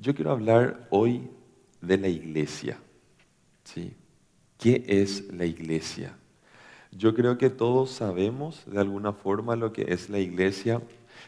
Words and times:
Yo 0.00 0.14
quiero 0.14 0.30
hablar 0.30 0.86
hoy 0.88 1.28
de 1.82 1.98
la 1.98 2.08
iglesia. 2.08 2.78
¿sí? 3.64 3.94
¿Qué 4.56 4.82
es 4.88 5.30
la 5.30 5.44
iglesia? 5.44 6.16
Yo 6.90 7.14
creo 7.14 7.36
que 7.36 7.50
todos 7.50 7.90
sabemos 7.90 8.64
de 8.64 8.80
alguna 8.80 9.12
forma 9.12 9.56
lo 9.56 9.74
que 9.74 9.92
es 9.92 10.08
la 10.08 10.18
iglesia, 10.18 10.80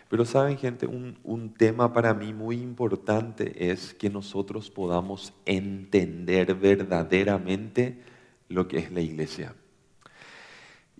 pero 0.08 0.24
saben 0.24 0.56
gente, 0.56 0.86
un, 0.86 1.18
un, 1.22 1.52
tema 1.52 1.92
para 1.92 2.14
mí 2.14 2.32
muy 2.32 2.62
importante 2.62 3.70
es 3.70 3.92
que 3.92 4.08
nosotros 4.08 4.70
podamos 4.70 5.34
entender 5.44 6.54
verdaderamente 6.54 8.00
lo 8.48 8.68
que 8.68 8.78
es 8.78 8.90
la 8.90 9.02
iglesia. 9.02 9.54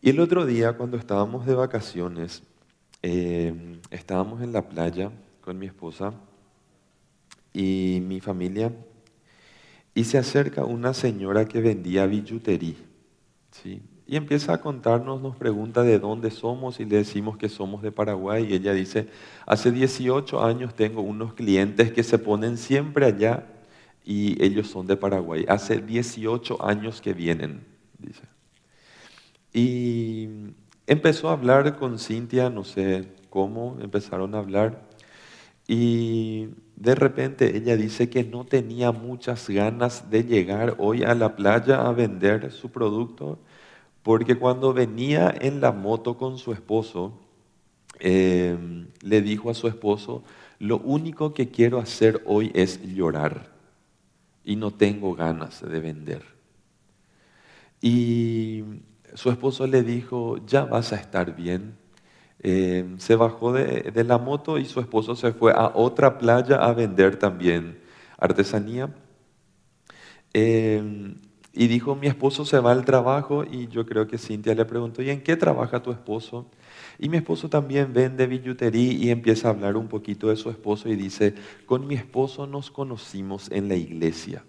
Y 0.03 0.11
el 0.11 0.21
otro 0.21 0.45
día 0.45 0.77
cuando 0.77 0.99
estábamos 0.99 1.47
de 1.47 1.55
vacaciones, 1.55 2.43
eh, 3.01 3.81
estábamos 3.91 4.43
en 4.43 4.53
la 4.53 4.69
playa 4.69 5.11
con 5.41 5.59
mi 5.59 5.67
esposa 5.67 6.13
y 7.53 8.03
mi 8.03 8.21
familia 8.21 8.73
y 9.95 10.05
se 10.05 10.19
acerca 10.19 10.65
una 10.65 10.95
señora 10.95 11.45
que 11.47 11.61
vendía 11.61 12.07
billutería. 12.07 12.77
¿sí? 13.51 13.83
Y 14.07 14.17
empieza 14.17 14.55
a 14.55 14.61
contarnos, 14.61 15.21
nos 15.21 15.37
pregunta 15.37 15.83
de 15.83 15.99
dónde 15.99 16.31
somos 16.31 16.81
y 16.81 16.85
le 16.85 16.97
decimos 16.97 17.37
que 17.37 17.49
somos 17.49 17.83
de 17.83 17.93
Paraguay. 17.93 18.47
Y 18.49 18.55
ella 18.55 18.73
dice, 18.73 19.09
hace 19.47 19.71
18 19.71 20.45
años 20.45 20.75
tengo 20.75 21.03
unos 21.03 21.35
clientes 21.35 21.93
que 21.93 22.03
se 22.03 22.19
ponen 22.19 22.57
siempre 22.57 23.07
allá 23.07 23.47
y 24.05 24.43
ellos 24.43 24.69
son 24.69 24.87
de 24.87 24.97
Paraguay. 24.97 25.45
Hace 25.49 25.81
18 25.81 26.65
años 26.65 27.01
que 27.01 27.13
vienen, 27.13 27.65
dice. 27.99 28.23
Y 29.53 30.29
empezó 30.87 31.29
a 31.29 31.33
hablar 31.33 31.77
con 31.79 31.99
Cintia, 31.99 32.51
no 32.51 32.65
sé 32.65 33.09
cómo, 33.31 33.77
empezaron 33.81 34.35
a 34.35 34.39
hablar. 34.39 34.89
Y 35.67 36.49
de 36.77 36.95
repente 36.95 37.57
ella 37.57 37.77
dice 37.77 38.11
que 38.11 38.25
no 38.25 38.45
tenía 38.45 38.93
muchas 38.93 39.49
ganas 39.49 40.11
de 40.11 40.25
llegar 40.25 40.77
hoy 40.79 41.05
a 41.05 41.15
la 41.15 41.37
playa 41.37 41.87
a 41.87 41.93
vender 41.93 42.51
su 42.53 42.71
producto, 42.71 43.39
porque 44.03 44.37
cuando 44.37 44.73
venía 44.73 45.33
en 45.41 45.61
la 45.61 45.73
moto 45.73 46.19
con 46.19 46.39
su 46.39 46.53
esposo, 46.53 47.19
eh, 48.01 48.57
le 49.03 49.23
dijo 49.23 49.51
a 49.51 49.55
su 49.55 49.69
esposo, 49.69 50.25
lo 50.59 50.79
único 50.79 51.35
que 51.35 51.51
quiero 51.51 51.79
hacer 51.79 52.23
hoy 52.27 52.51
es 52.55 52.83
llorar 52.83 53.53
y 54.45 54.57
no 54.57 54.73
tengo 54.73 55.15
ganas 55.15 55.63
de 55.63 55.81
vender. 55.81 56.23
Y 57.81 58.65
su 59.15 59.31
esposo 59.31 59.67
le 59.67 59.83
dijo, 59.83 60.39
ya 60.47 60.65
vas 60.65 60.93
a 60.93 60.97
estar 60.97 61.35
bien. 61.37 61.77
Eh, 62.43 62.95
se 62.99 63.15
bajó 63.15 63.53
de, 63.53 64.05
la 64.05 64.19
moto 64.19 64.59
y 64.59 64.65
su 64.65 64.81
esposo 64.81 65.15
se 65.15 65.33
fue 65.33 65.53
a 65.53 65.73
otra 65.75 66.19
playa 66.19 66.57
a 66.57 66.73
vender 66.73 67.17
también 67.17 67.79
artesanía. 68.19 68.93
Eh, 70.35 71.15
y 71.55 71.67
dijo, 71.67 71.95
mi 71.95 72.07
esposo 72.07 72.47
se 72.47 72.59
va 72.61 72.73
al 72.73 72.85
trabajo 72.85 73.45
y 73.45 73.69
yo 73.69 73.85
creo 73.85 74.07
que 74.07 74.17
Cintia 74.17 74.55
le 74.55 74.65
preguntó, 74.65 75.03
¿y 75.03 75.11
en 75.11 75.23
qué 75.23 75.37
trabaja 75.37 75.83
tu 75.83 75.93
esposo? 75.93 76.47
Y 76.99 77.11
mi 77.11 77.19
esposo 77.19 77.51
también 77.51 77.93
vende 77.93 78.27
billutería 78.27 78.93
y 78.93 79.11
empieza 79.11 79.49
a 79.49 79.51
hablar 79.51 79.77
un 79.77 79.89
poquito 79.89 80.29
de 80.29 80.37
su 80.37 80.49
esposo 80.49 80.89
y 80.89 80.97
dice, 80.97 81.35
con 81.67 81.87
mi 81.87 81.95
esposo 81.95 82.47
nos 82.47 82.71
conocimos 82.71 83.51
en 83.51 83.69
la 83.69 83.77
iglesia. 83.77 84.45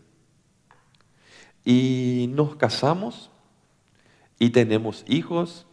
Y 1.66 2.30
nos 2.34 2.56
casamos 2.56 3.32
y 4.40 4.52
tenemos 4.52 5.04
hijos 5.08 5.68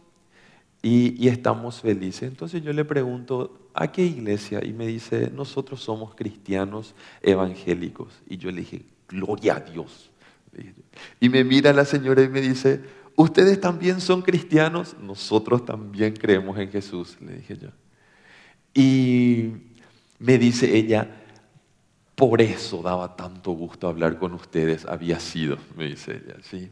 y, 0.81 1.27
estamos 1.27 1.81
felices. 1.81 2.23
Entonces 2.23 2.63
yo 2.63 2.73
le 2.73 2.85
pregunto, 2.85 3.69
¿a 3.73 3.91
qué 3.91 4.03
iglesia? 4.03 4.61
Y 4.63 4.73
me 4.73 4.87
dice, 4.87 5.31
nosotros 5.33 5.81
somos 5.81 6.15
cristianos 6.15 6.95
evangélicos. 7.21 8.13
Y 8.27 8.37
yo 8.37 8.51
le 8.51 8.61
dije, 8.61 8.83
gloria 9.07 9.57
a 9.57 9.59
Dios. 9.59 10.09
Y 11.19 11.29
me 11.29 11.43
mira 11.43 11.71
la 11.71 11.85
señora 11.85 12.23
y 12.23 12.29
me 12.29 12.41
dice, 12.41 12.81
¿ustedes 13.15 13.61
también 13.61 14.01
son 14.01 14.21
cristianos? 14.21 14.95
Nosotros 15.01 15.65
también 15.65 16.15
creemos 16.15 16.57
en 16.57 16.71
Jesús, 16.71 17.17
le 17.21 17.37
dije 17.37 17.57
yo. 17.57 17.69
Y 18.73 19.51
me 20.19 20.37
dice 20.37 20.75
ella, 20.75 21.09
por 22.15 22.41
eso 22.41 22.81
daba 22.81 23.15
tanto 23.15 23.51
gusto 23.51 23.87
hablar 23.87 24.17
con 24.17 24.33
ustedes, 24.33 24.85
había 24.85 25.19
sido, 25.19 25.57
me 25.75 25.85
dice 25.85 26.21
ella, 26.23 26.37
¿sí? 26.43 26.69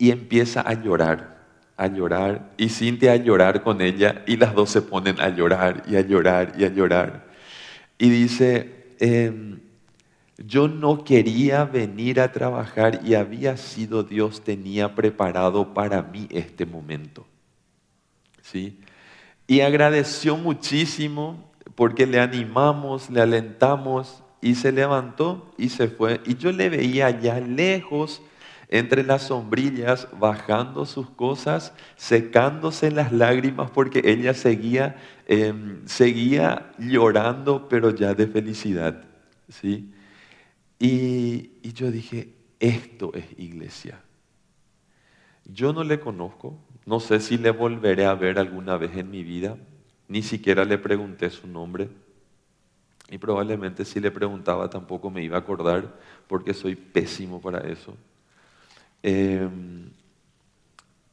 y 0.00 0.10
empieza 0.10 0.62
a 0.62 0.72
llorar, 0.72 1.39
a 1.80 1.86
llorar, 1.86 2.52
y 2.58 2.68
Cintia 2.68 3.12
a 3.12 3.16
llorar 3.16 3.62
con 3.62 3.80
ella, 3.80 4.22
y 4.26 4.36
las 4.36 4.54
dos 4.54 4.68
se 4.68 4.82
ponen 4.82 5.18
a 5.18 5.30
llorar 5.30 5.82
y 5.88 5.96
a 5.96 6.02
llorar 6.02 6.52
y 6.58 6.64
a 6.64 6.68
llorar. 6.68 7.26
Y 7.98 8.10
dice, 8.10 8.94
em, 9.00 9.60
yo 10.36 10.68
no 10.68 11.04
quería 11.04 11.64
venir 11.64 12.20
a 12.20 12.32
trabajar 12.32 13.00
y 13.02 13.14
había 13.14 13.56
sido 13.56 14.02
Dios 14.02 14.42
tenía 14.42 14.94
preparado 14.94 15.72
para 15.72 16.02
mí 16.02 16.28
este 16.30 16.66
momento. 16.66 17.26
¿Sí? 18.42 18.78
Y 19.46 19.60
agradeció 19.60 20.36
muchísimo 20.36 21.50
porque 21.74 22.06
le 22.06 22.20
animamos, 22.20 23.08
le 23.08 23.22
alentamos 23.22 24.22
y 24.42 24.54
se 24.54 24.70
levantó 24.70 25.50
y 25.56 25.70
se 25.70 25.88
fue. 25.88 26.20
Y 26.26 26.36
yo 26.36 26.52
le 26.52 26.68
veía 26.68 27.06
allá 27.06 27.40
lejos 27.40 28.20
entre 28.72 29.02
las 29.02 29.24
sombrillas, 29.24 30.06
bajando 30.18 30.86
sus 30.86 31.10
cosas, 31.10 31.74
secándose 31.96 32.92
las 32.92 33.10
lágrimas 33.12 33.70
porque 33.72 34.00
ella 34.04 34.32
seguía, 34.32 34.96
em, 35.26 35.84
seguía 35.86 36.70
llorando, 36.78 37.68
pero 37.68 37.90
ya 37.90 38.14
de 38.14 38.28
felicidad. 38.28 39.02
¿sí? 39.48 39.92
Y, 40.78 41.50
y 41.62 41.72
yo 41.72 41.90
dije, 41.90 42.32
esto 42.60 43.12
es 43.14 43.24
iglesia. 43.36 44.00
Yo 45.44 45.72
no 45.72 45.82
le 45.82 45.98
conozco, 45.98 46.56
no 46.86 47.00
sé 47.00 47.18
si 47.18 47.38
le 47.38 47.50
volveré 47.50 48.06
a 48.06 48.14
ver 48.14 48.38
alguna 48.38 48.76
vez 48.76 48.96
en 48.96 49.10
mi 49.10 49.24
vida, 49.24 49.56
ni 50.06 50.22
siquiera 50.22 50.64
le 50.64 50.78
pregunté 50.78 51.28
su 51.30 51.48
nombre. 51.48 51.88
Y 53.10 53.18
probablemente 53.18 53.84
si 53.84 53.98
le 53.98 54.12
preguntaba 54.12 54.70
tampoco 54.70 55.10
me 55.10 55.24
iba 55.24 55.36
a 55.36 55.40
acordar 55.40 55.98
porque 56.28 56.54
soy 56.54 56.76
pésimo 56.76 57.40
para 57.40 57.58
eso. 57.68 57.96
Em, 59.02 59.90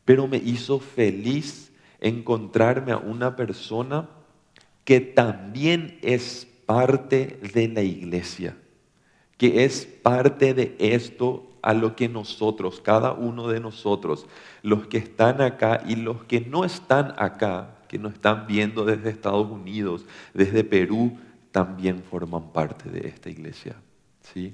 pero 0.06 0.28
me 0.28 0.38
hizo 0.38 0.80
feliz 0.80 1.72
encontrarme 2.00 2.92
a 2.92 2.98
una 2.98 3.36
persona 3.36 4.10
que 4.84 5.02
también 5.02 6.00
es 6.02 6.48
parte 6.66 7.40
de 7.54 7.68
la 7.68 7.82
iglesia, 7.82 8.56
que 9.38 9.66
es 9.66 9.86
parte 9.86 10.54
de 10.54 10.76
esto 10.80 11.48
a 11.62 11.74
lo 11.74 11.96
que 11.96 12.08
nosotros, 12.08 12.80
cada 12.80 13.12
uno 13.14 13.48
de 13.50 13.60
nosotros, 13.60 14.28
los 14.62 14.88
que 14.88 14.98
están 14.98 15.42
acá 15.42 15.84
y 15.86 15.96
los 15.96 16.24
que 16.24 16.42
no 16.42 16.64
están 16.64 17.14
acá, 17.18 17.76
que 17.90 17.98
nos 17.98 18.14
están 18.14 18.48
viendo 18.48 18.86
desde 18.86 19.10
Estados 19.10 19.50
Unidos, 19.50 20.06
desde 20.34 20.64
Perú, 20.64 21.18
también 21.52 22.04
forman 22.04 22.54
parte 22.54 22.90
de 22.90 23.08
esta 23.08 23.30
iglesia. 23.30 23.76
¿sí? 24.22 24.54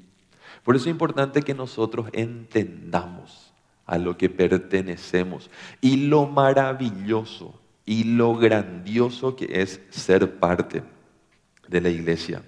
Por 0.64 0.76
eso 0.76 0.86
es 0.86 0.92
importante 0.92 1.42
que 1.42 1.54
nosotros 1.54 2.08
entendamos 2.14 3.54
a 3.86 3.98
lo 3.98 4.18
que 4.18 4.30
pertenecemos 4.30 5.50
y 5.82 6.08
lo 6.08 6.26
maravilloso 6.26 7.60
y 7.86 8.06
lo 8.06 8.38
grandioso 8.38 9.36
que 9.36 9.62
es 9.62 9.82
ser 9.90 10.40
parte 10.40 10.84
de 11.68 11.82
la 11.82 11.90
iglesia. 11.90 12.44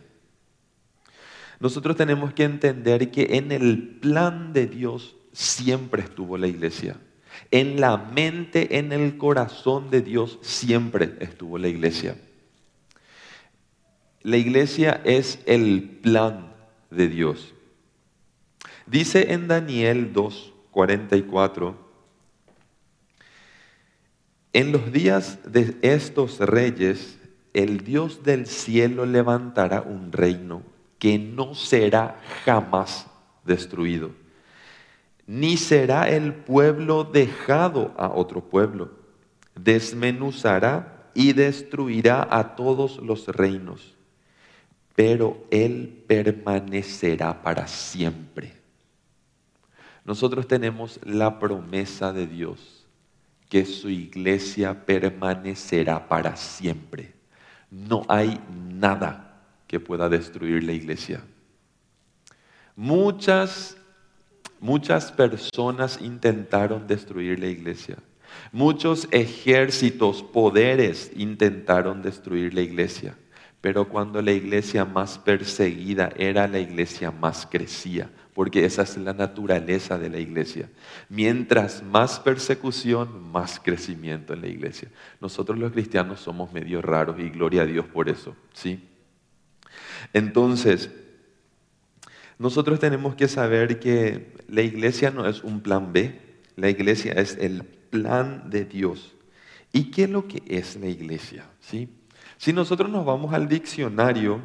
Nosotros 1.59 1.95
tenemos 1.95 2.33
que 2.33 2.43
entender 2.43 3.11
que 3.11 3.37
en 3.37 3.51
el 3.51 3.97
plan 4.01 4.53
de 4.53 4.67
Dios 4.67 5.15
siempre 5.31 6.03
estuvo 6.03 6.37
la 6.37 6.47
iglesia. 6.47 6.97
En 7.51 7.81
la 7.81 7.97
mente, 7.97 8.77
en 8.77 8.93
el 8.93 9.17
corazón 9.17 9.89
de 9.89 10.01
Dios 10.01 10.39
siempre 10.41 11.15
estuvo 11.19 11.57
la 11.57 11.67
iglesia. 11.67 12.17
La 14.21 14.37
iglesia 14.37 15.01
es 15.03 15.39
el 15.45 15.83
plan 16.01 16.53
de 16.89 17.07
Dios. 17.07 17.53
Dice 18.87 19.33
en 19.33 19.47
Daniel 19.47 20.13
2, 20.13 20.53
44, 20.69 21.75
en 24.53 24.71
los 24.71 24.91
días 24.91 25.39
de 25.51 25.75
estos 25.81 26.39
reyes, 26.39 27.17
el 27.53 27.83
Dios 27.83 28.21
del 28.23 28.45
cielo 28.45 29.07
levantará 29.07 29.81
un 29.81 30.11
reino 30.11 30.61
que 30.99 31.17
no 31.17 31.55
será 31.55 32.21
jamás 32.45 33.07
destruido, 33.43 34.11
ni 35.25 35.57
será 35.57 36.07
el 36.07 36.33
pueblo 36.33 37.05
dejado 37.05 37.91
a 37.97 38.09
otro 38.09 38.41
pueblo. 38.41 38.91
Desmenuzará 39.55 41.09
y 41.15 41.33
destruirá 41.33 42.27
a 42.29 42.55
todos 42.55 42.97
los 42.97 43.27
reinos, 43.29 43.95
pero 44.95 45.43
Él 45.49 46.03
permanecerá 46.07 47.41
para 47.41 47.65
siempre. 47.65 48.64
Nosotros 50.05 50.47
tenemos 50.47 50.99
la 51.03 51.39
promesa 51.39 52.13
de 52.13 52.27
Dios 52.27 52.85
que 53.49 53.65
su 53.65 53.89
iglesia 53.89 54.85
permanecerá 54.85 56.07
para 56.07 56.35
siempre. 56.35 57.13
No 57.71 58.05
hay 58.07 58.39
nada 58.71 59.41
que 59.67 59.79
pueda 59.79 60.07
destruir 60.07 60.63
la 60.63 60.73
iglesia. 60.73 61.23
Muchas, 62.75 63.77
muchas 64.59 65.11
personas 65.11 65.99
intentaron 66.01 66.85
destruir 66.85 67.39
la 67.39 67.47
iglesia. 67.47 67.97
Muchos 68.51 69.07
ejércitos, 69.11 70.21
poderes 70.21 71.11
intentaron 71.15 72.01
destruir 72.01 72.53
la 72.53 72.61
iglesia. 72.61 73.17
Pero 73.61 73.89
cuando 73.89 74.21
la 74.21 74.31
iglesia 74.31 74.85
más 74.85 75.17
perseguida 75.17 76.11
era 76.17 76.47
la 76.47 76.59
iglesia 76.59 77.09
más 77.09 77.47
crecía, 77.49 78.09
porque 78.35 78.65
esa 78.65 78.81
es 78.81 78.97
la 78.97 79.13
naturaleza 79.13 79.97
de 79.97 80.09
la 80.09 80.19
iglesia. 80.19 80.69
Mientras 81.07 81.81
más 81.81 82.19
persecución, 82.19 83.31
más 83.31 83.61
crecimiento 83.61 84.33
en 84.33 84.41
la 84.41 84.47
iglesia. 84.47 84.89
Nosotros 85.21 85.57
los 85.57 85.71
cristianos 85.71 86.19
somos 86.19 86.51
medio 86.51 86.81
raros 86.81 87.17
y 87.17 87.29
gloria 87.29 87.61
a 87.61 87.65
Dios 87.65 87.85
por 87.85 88.09
eso, 88.09 88.35
¿sí? 88.53 88.83
Entonces, 90.11 90.91
nosotros 92.37 92.77
tenemos 92.77 93.15
que 93.15 93.29
saber 93.29 93.79
que 93.79 94.35
la 94.49 94.61
iglesia 94.61 95.11
no 95.11 95.25
es 95.25 95.41
un 95.41 95.61
plan 95.61 95.93
B, 95.93 96.19
la 96.57 96.69
iglesia 96.69 97.13
es 97.13 97.37
el 97.37 97.63
plan 97.63 98.49
de 98.49 98.65
Dios. 98.65 99.15
¿Y 99.71 99.91
qué 99.91 100.03
es 100.03 100.09
lo 100.09 100.27
que 100.27 100.43
es 100.45 100.75
la 100.75 100.87
iglesia? 100.87 101.45
¿Sí? 101.61 101.87
Si 102.37 102.51
nosotros 102.51 102.89
nos 102.89 103.05
vamos 103.05 103.33
al 103.33 103.47
diccionario, 103.47 104.41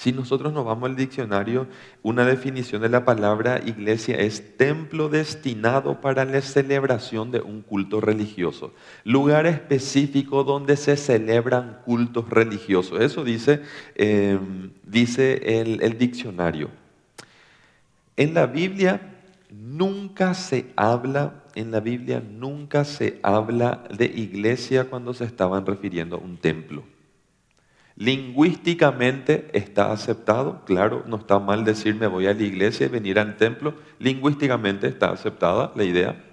si 0.00 0.12
nosotros 0.12 0.54
nos 0.54 0.64
vamos 0.64 0.88
al 0.88 0.96
diccionario, 0.96 1.66
una 2.02 2.24
definición 2.24 2.80
de 2.80 2.88
la 2.88 3.04
palabra 3.04 3.60
iglesia 3.66 4.16
es 4.16 4.56
templo 4.56 5.10
destinado 5.10 6.00
para 6.00 6.24
la 6.24 6.40
celebración 6.40 7.30
de 7.30 7.42
un 7.42 7.60
culto 7.60 8.00
religioso. 8.00 8.72
Lugar 9.04 9.44
específico 9.44 10.42
donde 10.42 10.78
se 10.78 10.96
celebran 10.96 11.82
cultos 11.84 12.30
religiosos. 12.30 12.98
Eso 13.02 13.24
dice, 13.24 13.60
em, 13.94 14.70
dice 14.84 15.60
el, 15.60 15.82
el 15.82 15.98
diccionario. 15.98 16.70
En 18.16 18.32
la 18.32 18.46
Biblia 18.46 19.02
nunca 19.50 20.32
se 20.32 20.72
habla, 20.76 21.44
en 21.54 21.72
la 21.72 21.80
Biblia 21.80 22.22
nunca 22.26 22.86
se 22.86 23.20
habla 23.22 23.84
de 23.94 24.06
iglesia 24.06 24.88
cuando 24.88 25.12
se 25.12 25.24
estaban 25.24 25.66
refiriendo 25.66 26.16
a 26.16 26.20
un 26.20 26.38
templo. 26.38 26.84
Lingüísticamente 28.00 29.50
está 29.52 29.92
aceptado, 29.92 30.62
claro, 30.64 31.04
no 31.06 31.18
está 31.18 31.38
mal 31.38 31.66
decir 31.66 31.96
me 31.96 32.06
voy 32.06 32.28
a 32.28 32.32
la 32.32 32.42
iglesia 32.42 32.86
y 32.86 32.88
venir 32.88 33.18
al 33.18 33.36
templo, 33.36 33.74
lingüísticamente 33.98 34.86
está 34.88 35.10
aceptada 35.10 35.70
la 35.76 35.84
idea. 35.84 36.24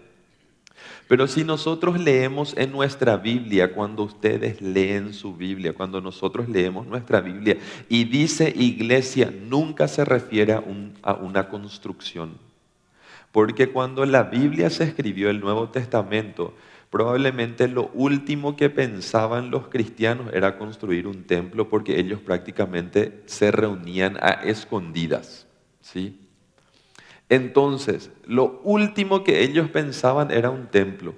Pero 1.10 1.28
si 1.28 1.44
nosotros 1.44 2.00
leemos 2.00 2.56
en 2.56 2.72
nuestra 2.72 3.18
Biblia, 3.18 3.74
cuando 3.74 4.04
ustedes 4.04 4.62
leen 4.62 5.14
su 5.14 5.36
Biblia, 5.36 5.74
cuando 5.74 6.00
nosotros 6.00 6.48
leemos 6.48 6.88
nuestra 6.88 7.20
Biblia 7.20 7.58
y 7.90 8.06
dice 8.06 8.54
iglesia, 8.56 9.30
nunca 9.30 9.90
se 9.90 10.06
refiere 10.06 10.54
a, 10.54 10.64
a 11.02 11.14
una 11.16 11.50
construcción. 11.50 12.38
Porque 13.34 13.72
cuando 13.72 14.06
la 14.06 14.24
Biblia 14.24 14.70
se 14.70 14.86
escribió, 14.86 15.30
el 15.30 15.42
Nuevo 15.42 15.68
Testamento, 15.68 16.54
probablemente 16.90 17.68
lo 17.68 17.90
último 17.94 18.56
que 18.56 18.70
pensaban 18.70 19.52
los 19.52 19.68
cristianos 19.68 20.34
era 20.34 20.58
construir 20.58 21.08
un 21.08 21.24
templo 21.24 21.70
porque 21.70 22.00
ellos 22.00 22.20
prácticamente 22.20 23.24
se 23.26 23.52
reunían 23.52 24.18
a 24.22 24.30
escondidas. 24.44 25.48
¿sí? 25.82 26.20
Entonces, 27.30 28.12
lo 28.26 28.62
último 28.64 29.24
que 29.24 29.44
ellos 29.44 29.70
pensaban 29.70 30.32
era 30.32 30.50
un 30.50 30.68
templo. 30.68 31.14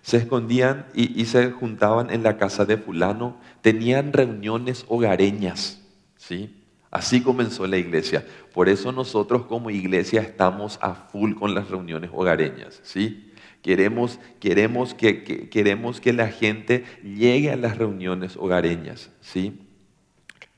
Se 0.00 0.18
escondían 0.18 0.86
y, 0.94 1.24
se 1.24 1.50
juntaban 1.50 2.10
en 2.10 2.22
la 2.22 2.36
casa 2.36 2.66
de 2.66 2.76
fulano, 2.76 3.38
tenían 3.62 4.12
reuniones 4.12 4.84
hogareñas. 4.88 5.80
¿sí? 6.16 6.62
Así 6.90 7.22
comenzó 7.22 7.66
la 7.66 7.78
iglesia. 7.78 8.26
Por 8.52 8.68
eso 8.68 8.92
nosotros 8.92 9.46
como 9.46 9.70
iglesia 9.70 10.20
estamos 10.20 10.78
a 10.82 10.94
full 10.94 11.34
con 11.34 11.54
las 11.54 11.68
reuniones 11.68 12.10
hogareñas, 12.12 12.80
¿sí? 12.82 13.32
Queremos, 13.64 14.20
queremos, 14.40 14.92
que, 14.92 15.48
queremos 15.48 15.98
que 15.98 16.12
la 16.12 16.28
gente 16.28 16.84
llegue 17.02 17.50
a 17.50 17.56
las 17.56 17.78
reuniones 17.78 18.36
hogareñas, 18.36 19.10
¿sí? 19.22 19.58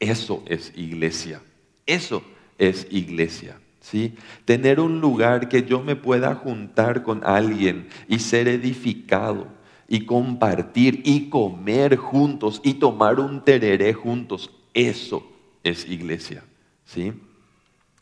Eso 0.01 0.43
es 0.45 0.73
iglesia. 0.75 1.41
Eso 1.87 2.25
es 2.59 2.89
iglesia. 2.91 3.61
¿Sí? 3.79 4.17
Tener 4.45 4.81
un 4.81 5.01
lugar 5.01 5.49
que 5.49 5.63
yo 5.63 5.85
me 5.85 5.95
pueda 5.95 6.35
juntar 6.35 7.05
con 7.05 7.25
alguien 7.25 7.87
y 8.09 8.19
ser 8.19 8.49
edificado 8.49 9.47
y 9.87 10.05
compartir 10.05 11.03
y 11.05 11.29
comer 11.31 11.95
juntos 11.95 12.61
y 12.65 12.75
tomar 12.75 13.21
un 13.21 13.45
tereré 13.45 13.95
juntos. 13.95 14.51
Eso 14.75 15.31
es 15.63 15.89
iglesia. 15.89 16.43
¿sí? 16.85 17.13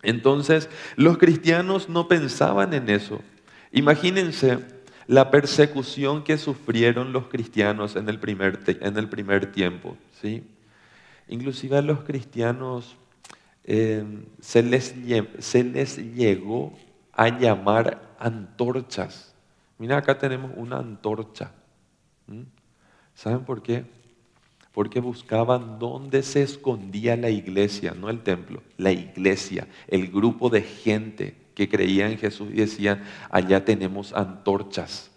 Entonces, 0.03 0.71
los 0.97 1.19
cristianos 1.19 1.91
no 1.91 2.09
pensaban 2.09 2.73
en 2.73 2.89
eso. 2.89 3.21
Imagínense 3.71 4.73
la 5.06 5.31
persecución 5.31 6.25
que 6.25 6.39
sufrieron 6.39 7.12
los 7.12 7.29
cristianos 7.29 7.97
en 7.97 8.09
el 8.09 8.19
primer, 8.19 8.61
en 8.67 8.97
el 8.97 9.09
primer 9.09 9.53
tiempo. 9.53 9.97
¿sí? 10.21 10.45
Inclusive 11.29 11.79
a 11.79 11.83
los 11.83 12.01
cristianos 12.01 12.97
eh, 13.65 14.05
se, 14.41 14.62
les, 14.62 14.95
se 15.39 15.65
les 15.65 15.99
llegó 16.15 16.73
a 17.12 17.29
llamar 17.29 18.15
antorchas. 18.19 19.35
Mira, 19.79 19.99
acá 19.99 20.19
tenemos 20.19 20.53
una 20.56 20.79
antorcha. 20.79 21.53
¿Saben 23.15 23.45
por 23.45 23.62
qué? 23.62 23.85
porque 24.75 24.99
buscaban 24.99 25.79
dónde 25.79 26.25
se 26.25 26.43
escondía 26.43 27.17
la 27.17 27.31
iglesia, 27.31 27.95
no 27.95 28.11
el 28.11 28.23
templo, 28.25 28.61
la 28.77 28.91
iglesia, 28.91 29.69
el 29.87 30.11
grupo 30.11 30.51
de 30.51 30.62
gente 30.62 31.37
que 31.55 31.69
creía 31.69 32.09
en 32.09 32.19
Jesús 32.19 32.49
y 32.53 32.56
decían, 32.56 33.03
allá 33.31 33.65
tenemos 33.65 34.12
antorchas. 34.12 35.11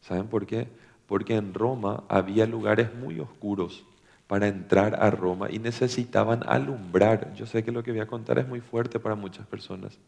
¿Saben 0.00 0.28
por 0.28 0.46
qué? 0.46 0.68
Porque 1.06 1.36
en 1.36 1.54
Roma 1.54 2.04
había 2.08 2.46
lugares 2.46 2.94
muy 2.94 3.18
oscuros 3.20 3.84
para 4.26 4.46
entrar 4.46 5.02
a 5.02 5.10
Roma 5.10 5.48
y 5.50 5.58
necesitaban 5.58 6.42
alumbrar. 6.46 7.34
Yo 7.34 7.46
sé 7.46 7.64
que 7.64 7.72
lo 7.72 7.82
que 7.82 7.90
voy 7.90 8.00
a 8.00 8.06
contar 8.06 8.38
es 8.38 8.46
muy 8.46 8.60
fuerte 8.60 9.00
para 9.00 9.14
muchas 9.14 9.46
personas. 9.46 9.98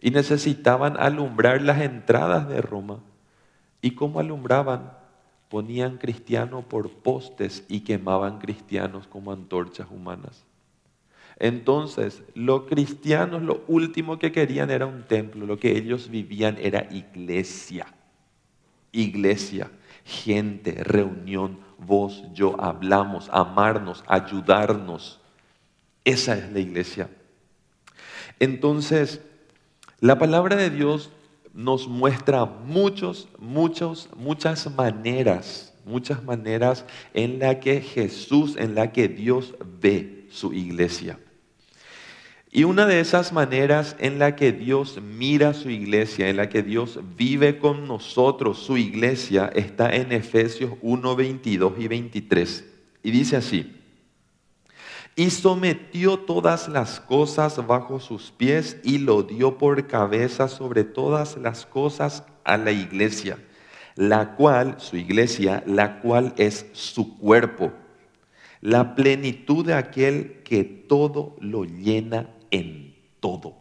Y 0.00 0.10
necesitaban 0.10 0.96
alumbrar 0.98 1.62
las 1.62 1.80
entradas 1.80 2.48
de 2.48 2.60
Roma. 2.60 3.00
¿Y 3.80 3.92
cómo 3.92 4.18
alumbraban? 4.20 4.90
ponían 5.48 5.96
cristianos 5.98 6.64
por 6.64 6.90
postes 6.90 7.64
y 7.68 7.80
quemaban 7.80 8.38
cristianos 8.38 9.06
como 9.06 9.32
antorchas 9.32 9.86
humanas. 9.90 10.44
Entonces, 11.38 12.22
los 12.34 12.62
cristianos 12.62 13.42
lo 13.42 13.62
último 13.68 14.18
que 14.18 14.32
querían 14.32 14.70
era 14.70 14.86
un 14.86 15.02
templo, 15.02 15.44
lo 15.44 15.58
que 15.58 15.76
ellos 15.76 16.08
vivían 16.08 16.56
era 16.58 16.88
iglesia. 16.90 17.86
Iglesia, 18.90 19.70
gente, 20.04 20.82
reunión, 20.82 21.58
vos, 21.78 22.24
yo, 22.32 22.58
hablamos, 22.58 23.28
amarnos, 23.32 24.02
ayudarnos. 24.06 25.20
Esa 26.04 26.38
es 26.38 26.50
la 26.52 26.60
iglesia. 26.60 27.10
Entonces, 28.40 29.20
la 30.00 30.18
palabra 30.18 30.56
de 30.56 30.70
Dios 30.70 31.10
nos 31.52 31.86
muestra 31.86 32.46
muchos, 32.46 33.28
muchos, 33.38 34.08
muchas 34.16 34.74
maneras, 34.74 35.74
muchas 35.84 36.22
maneras 36.24 36.86
en 37.12 37.38
la 37.38 37.60
que 37.60 37.82
Jesús, 37.82 38.56
en 38.56 38.74
la 38.74 38.92
que 38.92 39.08
Dios 39.08 39.54
ve 39.80 40.26
su 40.30 40.52
iglesia. 40.54 41.18
Y 42.56 42.64
una 42.64 42.86
de 42.86 43.00
esas 43.00 43.34
maneras 43.34 43.96
en 43.98 44.18
la 44.18 44.34
que 44.34 44.50
Dios 44.50 44.98
mira 45.02 45.52
su 45.52 45.68
iglesia, 45.68 46.30
en 46.30 46.38
la 46.38 46.48
que 46.48 46.62
Dios 46.62 46.98
vive 47.14 47.58
con 47.58 47.86
nosotros 47.86 48.60
su 48.60 48.78
iglesia, 48.78 49.52
está 49.54 49.94
en 49.94 50.10
Efesios 50.10 50.72
1, 50.80 51.16
22 51.16 51.74
y 51.78 51.86
23. 51.86 52.64
Y 53.02 53.10
dice 53.10 53.36
así, 53.36 53.76
y 55.14 55.28
sometió 55.28 56.20
todas 56.20 56.68
las 56.68 56.98
cosas 56.98 57.66
bajo 57.66 58.00
sus 58.00 58.30
pies 58.30 58.78
y 58.82 59.00
lo 59.00 59.22
dio 59.22 59.58
por 59.58 59.86
cabeza 59.86 60.48
sobre 60.48 60.84
todas 60.84 61.36
las 61.36 61.66
cosas 61.66 62.24
a 62.42 62.56
la 62.56 62.72
iglesia, 62.72 63.36
la 63.96 64.34
cual, 64.34 64.76
su 64.78 64.96
iglesia, 64.96 65.62
la 65.66 66.00
cual 66.00 66.32
es 66.38 66.64
su 66.72 67.18
cuerpo, 67.18 67.74
la 68.62 68.94
plenitud 68.94 69.66
de 69.66 69.74
aquel 69.74 70.40
que 70.42 70.64
todo 70.64 71.36
lo 71.38 71.64
llena 71.64 72.30
en 72.50 72.94
todo. 73.20 73.56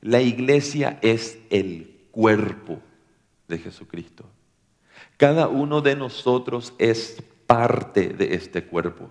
La 0.00 0.20
iglesia 0.20 0.98
es 1.02 1.38
el 1.50 2.06
cuerpo 2.10 2.80
de 3.48 3.58
Jesucristo. 3.58 4.24
Cada 5.16 5.48
uno 5.48 5.80
de 5.80 5.96
nosotros 5.96 6.72
es 6.78 7.22
parte 7.46 8.08
de 8.08 8.34
este 8.34 8.64
cuerpo 8.64 9.10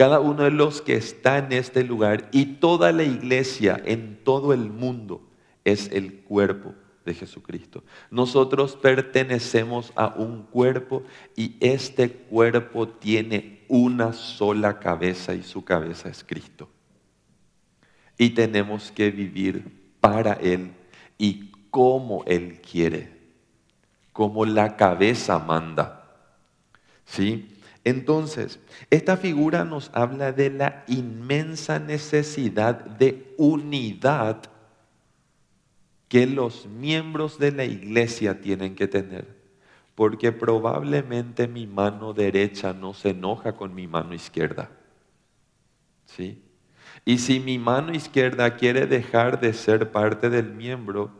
cada 0.00 0.18
uno 0.18 0.44
de 0.44 0.50
los 0.50 0.80
que 0.80 0.94
está 0.94 1.36
en 1.36 1.52
este 1.52 1.84
lugar 1.84 2.30
y 2.32 2.46
toda 2.54 2.90
la 2.90 3.02
iglesia 3.02 3.78
en 3.84 4.18
todo 4.24 4.54
el 4.54 4.70
mundo 4.70 5.20
es 5.62 5.90
el 5.92 6.20
cuerpo 6.22 6.74
de 7.04 7.12
Jesucristo. 7.12 7.84
Nosotros 8.10 8.76
pertenecemos 8.76 9.92
a 9.96 10.14
un 10.16 10.44
cuerpo 10.44 11.02
y 11.36 11.54
este 11.60 12.10
cuerpo 12.10 12.88
tiene 12.88 13.66
una 13.68 14.14
sola 14.14 14.78
cabeza 14.78 15.34
y 15.34 15.42
su 15.42 15.66
cabeza 15.66 16.08
es 16.08 16.24
Cristo. 16.24 16.70
Y 18.20 18.30
tenemos 18.30 18.92
que 18.92 19.10
vivir 19.10 19.64
para 19.98 20.34
Él 20.34 20.72
y 21.16 21.50
como 21.70 22.22
Él 22.26 22.60
quiere, 22.60 23.10
como 24.12 24.44
la 24.44 24.76
cabeza 24.76 25.38
manda. 25.38 26.04
¿Sí? 27.06 27.56
Entonces, 27.82 28.60
esta 28.90 29.16
figura 29.16 29.64
nos 29.64 29.90
habla 29.94 30.32
de 30.32 30.50
la 30.50 30.84
inmensa 30.86 31.78
necesidad 31.78 32.74
de 32.74 33.34
unidad 33.38 34.42
que 36.08 36.26
los 36.26 36.66
miembros 36.66 37.38
de 37.38 37.52
la 37.52 37.64
iglesia 37.64 38.42
tienen 38.42 38.74
que 38.74 38.86
tener. 38.86 39.34
Porque 39.94 40.30
probablemente 40.30 41.48
mi 41.48 41.66
mano 41.66 42.12
derecha 42.12 42.74
no 42.74 42.92
se 42.92 43.10
enoja 43.10 43.56
con 43.56 43.74
mi 43.74 43.86
mano 43.86 44.12
izquierda. 44.12 44.70
¿Sí? 46.04 46.42
Y 47.04 47.18
si 47.18 47.40
mi 47.40 47.58
mano 47.58 47.92
izquierda 47.92 48.56
quiere 48.56 48.86
dejar 48.86 49.40
de 49.40 49.52
ser 49.52 49.90
parte 49.90 50.30
del 50.30 50.52
miembro, 50.52 51.10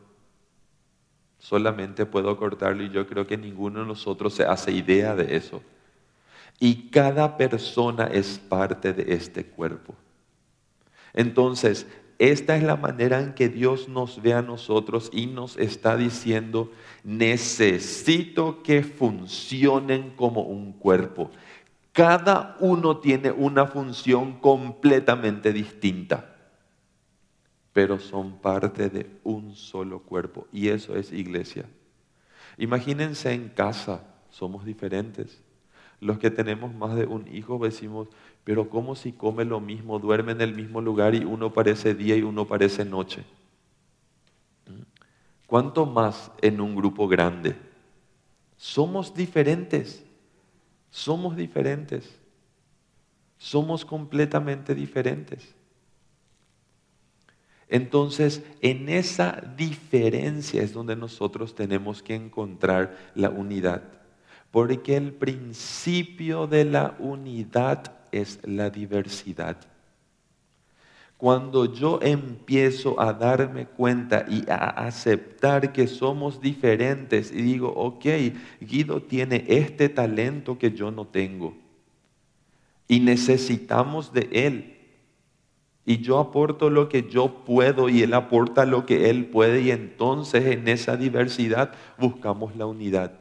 solamente 1.38 2.06
puedo 2.06 2.36
cortarlo 2.36 2.82
y 2.82 2.90
yo 2.90 3.06
creo 3.06 3.26
que 3.26 3.36
ninguno 3.36 3.80
de 3.80 3.86
nosotros 3.86 4.34
se 4.34 4.44
hace 4.44 4.72
idea 4.72 5.14
de 5.14 5.36
eso. 5.36 5.62
Y 6.58 6.90
cada 6.90 7.36
persona 7.36 8.04
es 8.06 8.38
parte 8.38 8.92
de 8.92 9.14
este 9.14 9.46
cuerpo. 9.46 9.94
Entonces, 11.14 11.86
esta 12.20 12.54
es 12.54 12.62
la 12.62 12.76
manera 12.76 13.18
en 13.18 13.32
que 13.32 13.48
Dios 13.48 13.88
nos 13.88 14.20
ve 14.20 14.34
a 14.34 14.42
nosotros 14.42 15.08
y 15.10 15.26
nos 15.26 15.56
está 15.56 15.96
diciendo, 15.96 16.70
necesito 17.02 18.62
que 18.62 18.82
funcionen 18.82 20.10
como 20.10 20.42
un 20.42 20.74
cuerpo. 20.74 21.30
Cada 21.92 22.56
uno 22.60 22.98
tiene 22.98 23.32
una 23.32 23.66
función 23.66 24.38
completamente 24.40 25.52
distinta, 25.52 26.36
pero 27.72 27.98
son 27.98 28.38
parte 28.38 28.88
de 28.88 29.10
un 29.24 29.54
solo 29.54 30.00
cuerpo 30.00 30.46
y 30.52 30.68
eso 30.68 30.96
es 30.96 31.12
iglesia. 31.12 31.64
Imagínense 32.58 33.32
en 33.32 33.48
casa, 33.48 34.04
somos 34.30 34.64
diferentes. 34.64 35.40
Los 36.00 36.18
que 36.18 36.30
tenemos 36.30 36.72
más 36.74 36.94
de 36.94 37.06
un 37.06 37.26
hijo 37.34 37.58
decimos, 37.58 38.08
pero 38.44 38.70
¿cómo 38.70 38.94
si 38.94 39.12
come 39.12 39.44
lo 39.44 39.60
mismo, 39.60 39.98
duerme 39.98 40.32
en 40.32 40.40
el 40.40 40.54
mismo 40.54 40.80
lugar 40.80 41.14
y 41.14 41.24
uno 41.24 41.52
parece 41.52 41.94
día 41.94 42.16
y 42.16 42.22
uno 42.22 42.46
parece 42.46 42.84
noche? 42.84 43.24
¿Mm? 44.66 44.82
¿Cuánto 45.46 45.84
más 45.84 46.30
en 46.40 46.60
un 46.60 46.74
grupo 46.74 47.06
grande? 47.06 47.56
Somos 48.56 49.14
diferentes, 49.14 50.04
somos 50.90 51.36
diferentes, 51.36 52.08
somos 53.38 53.84
completamente 53.84 54.74
diferentes. 54.74 55.54
Entonces, 57.68 58.42
en 58.60 58.88
esa 58.88 59.40
diferencia 59.56 60.60
es 60.60 60.72
donde 60.72 60.96
nosotros 60.96 61.54
tenemos 61.54 62.02
que 62.02 62.16
encontrar 62.16 62.96
la 63.14 63.30
unidad. 63.30 63.84
Porque 64.50 64.96
el 64.96 65.12
principio 65.12 66.48
de 66.48 66.64
la 66.64 66.96
unidad 66.98 67.92
es 68.10 68.40
la 68.42 68.70
diversidad. 68.70 69.56
Cuando 71.20 71.70
yo 71.70 71.98
empiezo 72.00 72.98
a 72.98 73.12
darme 73.12 73.66
cuenta 73.66 74.24
y 74.26 74.42
a 74.50 74.70
aceptar 74.70 75.70
que 75.70 75.86
somos 75.86 76.40
diferentes 76.40 77.30
y 77.30 77.42
digo, 77.42 77.68
ok, 77.76 78.06
Guido 78.62 79.02
tiene 79.02 79.44
este 79.46 79.90
talento 79.90 80.56
que 80.56 80.72
yo 80.72 80.90
no 80.90 81.06
tengo 81.06 81.54
y 82.88 83.00
necesitamos 83.00 84.14
de 84.14 84.30
él. 84.32 84.76
Y 85.84 85.98
yo 85.98 86.18
aporto 86.18 86.70
lo 86.70 86.88
que 86.88 87.08
yo 87.10 87.44
puedo 87.44 87.90
y 87.90 88.02
él 88.02 88.14
aporta 88.14 88.64
lo 88.64 88.86
que 88.86 89.10
él 89.10 89.26
puede 89.26 89.60
y 89.60 89.70
entonces 89.70 90.46
en 90.46 90.68
esa 90.68 90.96
diversidad 90.96 91.72
buscamos 91.98 92.56
la 92.56 92.64
unidad. 92.64 93.12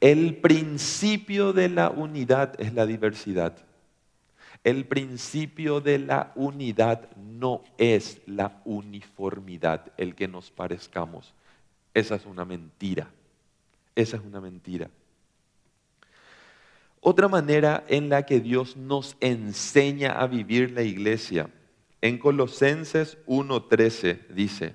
El 0.00 0.36
principio 0.38 1.52
de 1.52 1.68
la 1.68 1.88
unidad 1.88 2.52
es 2.58 2.74
la 2.74 2.84
diversidad. 2.84 3.56
El 4.64 4.86
principio 4.86 5.82
de 5.82 5.98
la 5.98 6.32
unidad 6.34 7.14
no 7.16 7.62
es 7.76 8.22
la 8.26 8.62
uniformidad, 8.64 9.92
el 9.98 10.14
que 10.14 10.26
nos 10.26 10.50
parezcamos. 10.50 11.34
Esa 11.92 12.14
es 12.14 12.24
una 12.24 12.46
mentira. 12.46 13.10
Esa 13.94 14.16
es 14.16 14.22
una 14.24 14.40
mentira. 14.40 14.88
Otra 17.00 17.28
manera 17.28 17.84
en 17.88 18.08
la 18.08 18.24
que 18.24 18.40
Dios 18.40 18.78
nos 18.78 19.18
enseña 19.20 20.12
a 20.12 20.26
vivir 20.26 20.70
la 20.70 20.82
iglesia, 20.82 21.50
en 22.00 22.16
Colosenses 22.16 23.18
1.13 23.26 24.28
dice, 24.28 24.74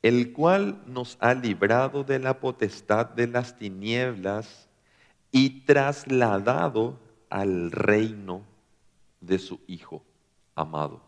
el 0.00 0.32
cual 0.32 0.82
nos 0.86 1.18
ha 1.20 1.34
librado 1.34 2.04
de 2.04 2.18
la 2.18 2.40
potestad 2.40 3.06
de 3.06 3.26
las 3.26 3.58
tinieblas 3.58 4.68
y 5.30 5.60
trasladado 5.60 6.98
al 7.30 7.70
reino 7.70 8.44
de 9.20 9.38
su 9.38 9.60
Hijo 9.66 10.02
amado. 10.54 11.00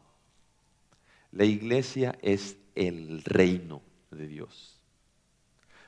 La 1.33 1.45
iglesia 1.45 2.19
es 2.23 2.57
el 2.75 3.23
reino 3.25 3.83
de 4.11 4.27
Dios. 4.27 4.81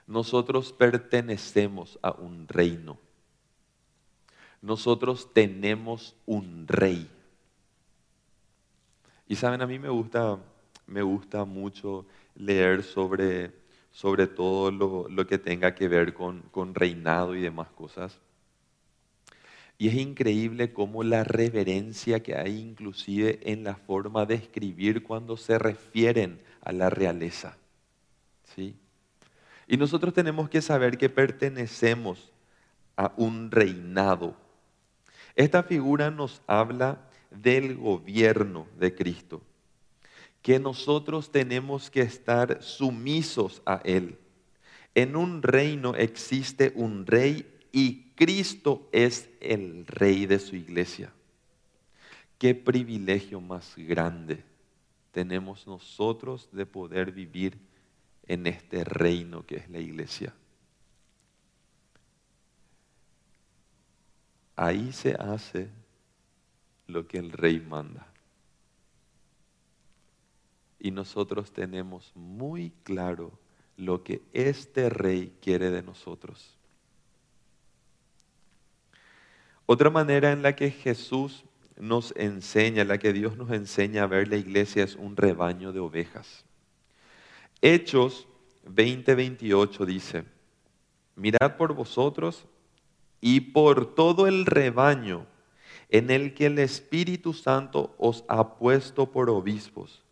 Nosotros 0.06 0.72
pertenecemos 0.72 1.98
a 2.02 2.10
un 2.10 2.48
reino. 2.48 2.98
Nosotros 4.60 5.32
tenemos 5.32 6.16
un 6.26 6.66
rey. 6.66 7.08
Y 9.28 9.36
saben, 9.36 9.62
a 9.62 9.66
mí 9.66 9.78
me 9.78 9.88
gusta, 9.88 10.38
me 10.86 11.02
gusta 11.02 11.44
mucho 11.44 12.04
leer 12.34 12.82
sobre, 12.82 13.52
sobre 13.92 14.26
todo 14.26 14.70
lo, 15.08 15.26
que 15.26 15.38
tenga 15.38 15.74
que 15.74 15.86
ver 15.86 16.12
con, 16.12 16.42
con 16.50 16.74
reinado 16.74 17.36
y 17.36 17.40
demás 17.40 17.70
cosas. 17.70 18.18
Y 19.80 19.88
es 19.88 19.94
increíble 19.94 20.74
cómo 20.74 21.02
la 21.02 21.24
reverencia 21.24 22.22
que 22.22 22.36
hay 22.36 22.60
inclusive 22.60 23.40
en 23.50 23.64
la 23.64 23.76
forma 23.76 24.26
de 24.26 24.34
escribir 24.34 25.02
cuando 25.02 25.38
se 25.38 25.58
refieren 25.58 26.42
a 26.60 26.70
la 26.72 26.90
realeza. 26.90 27.56
¿Sí? 28.54 28.76
Y 29.66 29.78
nosotros 29.78 30.12
tenemos 30.12 30.50
que 30.50 30.60
saber 30.60 30.98
que 30.98 31.08
pertenecemos 31.08 32.30
a 32.94 33.14
un 33.16 33.50
reinado. 33.50 34.36
Esta 35.34 35.62
figura 35.62 36.10
nos 36.10 36.42
habla 36.46 37.08
del 37.30 37.74
gobierno 37.74 38.66
de 38.78 38.94
Cristo 38.94 39.40
que 40.42 40.58
nosotros 40.58 41.32
tenemos 41.32 41.88
que 41.90 42.02
estar 42.02 42.62
sumisos 42.62 43.62
a 43.64 43.80
Él. 43.84 44.18
En 44.94 45.16
un 45.16 45.42
reino 45.42 45.94
existe 45.94 46.70
un 46.74 47.06
rey 47.06 47.46
y 47.72 48.09
Cristo 48.20 48.86
es 48.92 49.30
el 49.40 49.86
rey 49.86 50.26
de 50.26 50.38
su 50.38 50.54
iglesia. 50.54 51.10
Qué 52.38 52.54
privilegio 52.54 53.40
más 53.40 53.72
grande 53.78 54.44
tenemos 55.10 55.66
nosotros 55.66 56.50
de 56.52 56.66
poder 56.66 57.12
vivir 57.12 57.56
en 58.26 58.46
este 58.46 58.84
reino 58.84 59.46
que 59.46 59.56
es 59.56 59.70
la 59.70 59.78
iglesia. 59.78 60.34
Ahí 64.54 64.92
se 64.92 65.14
hace 65.14 65.70
lo 66.88 67.08
que 67.08 67.16
el 67.16 67.32
rey 67.32 67.58
manda 67.58 68.06
y 70.78 70.90
nosotros 70.90 71.52
tenemos 71.52 72.12
muy 72.14 72.70
claro 72.82 73.32
lo 73.78 74.04
que 74.04 74.20
este 74.34 74.90
rey 74.90 75.32
quiere 75.40 75.70
de 75.70 75.82
nosotros. 75.82 76.59
Otra 79.72 79.88
manera 79.88 80.32
en 80.32 80.42
la 80.42 80.56
que 80.56 80.72
Jesús 80.72 81.44
nos 81.78 82.12
enseña, 82.16 82.82
la 82.82 82.98
que 82.98 83.12
Dios 83.12 83.36
nos 83.36 83.52
enseña 83.52 84.02
a 84.02 84.08
ver 84.08 84.26
la 84.26 84.34
iglesia 84.34 84.82
es 84.82 84.96
un 84.96 85.16
rebaño 85.16 85.72
de 85.72 85.78
ovejas. 85.78 86.44
Hechos 87.62 88.26
20:28 88.66 89.84
dice, 89.84 90.24
mirad 91.14 91.56
por 91.56 91.72
vosotros 91.72 92.46
y 93.20 93.38
por 93.38 93.94
todo 93.94 94.26
el 94.26 94.44
rebaño 94.44 95.24
en 95.88 96.10
el 96.10 96.34
que 96.34 96.46
el 96.46 96.58
Espíritu 96.58 97.32
Santo 97.32 97.94
os 97.96 98.24
ha 98.26 98.56
puesto 98.56 99.12
por 99.12 99.30
obispos 99.30 100.02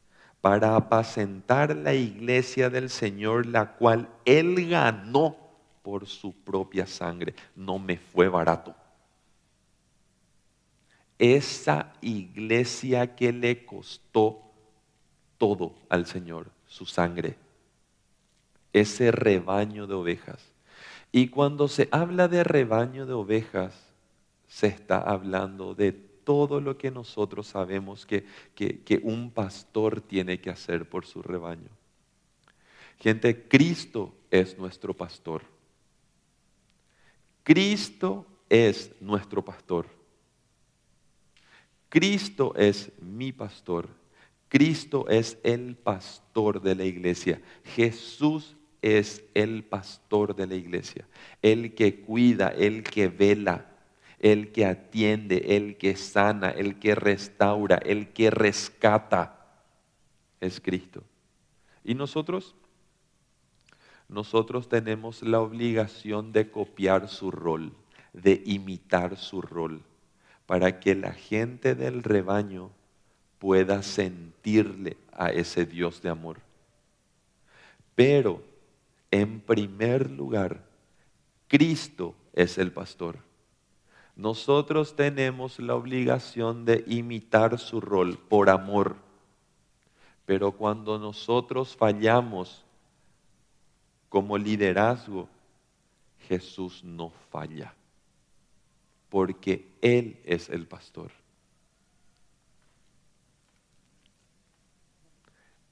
para 0.41 0.77
apacentar 0.77 1.75
la 1.75 1.95
iglesia 1.95 2.71
del 2.71 2.91
Señor, 2.91 3.45
la 3.45 3.75
cual 3.75 4.09
Él 4.25 4.69
ganó 4.69 5.37
por 5.83 6.07
su 6.07 6.33
propia 6.45 6.87
sangre. 6.87 7.35
No 7.57 7.81
me 7.81 7.97
fue 7.99 8.29
barato. 8.29 8.73
Esa 11.19 11.93
iglesia 12.01 13.17
que 13.17 13.33
le 13.33 13.65
costó 13.65 14.43
todo 15.39 15.75
al 15.89 16.07
Señor, 16.07 16.51
su 16.67 16.87
sangre. 16.87 17.37
Ese 18.73 19.11
rebaño 19.11 19.87
de 19.87 19.95
ovejas. 19.95 20.53
Y 21.11 21.29
cuando 21.29 21.69
se 21.69 21.89
habla 21.91 22.29
de 22.29 22.45
rebaño 22.45 23.07
de 23.07 23.15
ovejas, 23.15 23.75
se 24.47 24.67
está 24.67 24.99
hablando 25.01 25.75
de 25.75 25.93
todo 25.93 26.61
lo 26.61 26.77
que 26.77 26.91
nosotros 26.91 27.47
sabemos 27.47 28.05
que, 28.05 28.27
que, 28.55 28.81
que 28.81 29.01
un 29.03 29.31
pastor 29.31 30.01
tiene 30.01 30.41
que 30.41 30.51
hacer 30.51 30.89
por 30.89 31.07
su 31.07 31.23
rebaño. 31.23 31.71
Gente, 32.99 33.49
Cristo 33.49 34.15
es 34.31 34.59
nuestro 34.59 34.95
pastor. 34.95 35.43
Cristo 37.43 38.27
es 38.51 38.93
nuestro 39.01 39.43
pastor. 39.43 39.98
Cristo 41.89 42.55
es 42.57 42.93
mi 43.01 43.33
pastor. 43.33 43.89
Cristo 44.49 45.09
es 45.09 45.39
el 45.43 45.77
pastor 45.77 46.61
de 46.61 46.75
la 46.75 46.85
iglesia. 46.85 47.41
Jesús 47.65 48.57
es 48.83 49.25
el 49.35 49.65
pastor 49.65 50.35
de 50.35 50.47
la 50.47 50.55
iglesia. 50.55 51.07
El 51.43 51.75
que 51.75 52.01
cuida, 52.01 52.49
el 52.49 52.83
que 52.83 53.09
vela, 53.09 53.67
el 54.19 54.53
que 54.53 54.67
atiende, 54.67 55.57
el 55.57 55.77
que 55.77 55.97
sana, 55.97 56.51
el 56.51 56.79
que 56.79 56.95
restaura, 56.95 57.77
el 57.77 58.09
que 58.13 58.31
rescata. 58.31 59.35
Es 60.41 60.61
Cristo. 60.61 61.03
Y 61.85 61.95
nosotros, 61.95 62.55
nosotros 64.09 64.69
tenemos 64.69 65.23
la 65.23 65.41
obligación 65.41 66.33
de 66.33 66.51
copiar 66.51 67.09
su 67.09 67.31
rol, 67.31 67.73
de 68.13 68.43
imitar 68.47 69.17
su 69.17 69.43
rol, 69.43 69.83
para 70.49 70.81
que 70.81 70.95
la 70.95 71.13
gente 71.13 71.75
del 71.75 72.03
rebaño 72.03 72.71
pueda 73.39 73.83
sentirle 73.83 74.97
a 75.13 75.29
ese 75.31 75.67
Dios 75.67 76.01
de 76.01 76.09
amor. 76.09 76.41
Pero, 77.95 78.43
en 79.11 79.41
primer 79.41 80.11
lugar, 80.11 80.65
Cristo 81.49 82.15
es 82.33 82.57
el 82.57 82.73
pastor. 82.73 83.19
Nosotros 84.17 84.97
tenemos 84.97 85.59
la 85.59 85.75
obligación 85.75 86.65
de 86.65 86.83
imitar 86.87 87.59
su 87.59 87.79
rol 87.79 88.17
por 88.17 88.49
amor. 88.49 88.97
Pero 90.25 90.53
cuando 90.53 90.99
nosotros 90.99 91.77
fallamos 91.77 92.65
como 94.09 94.39
liderazgo, 94.39 95.29
Jesús 96.27 96.83
no 96.83 97.13
falla, 97.31 97.75
porque 99.09 99.69
Él 99.81 100.21
es 100.25 100.49
el 100.49 100.67
pastor. 100.67 101.11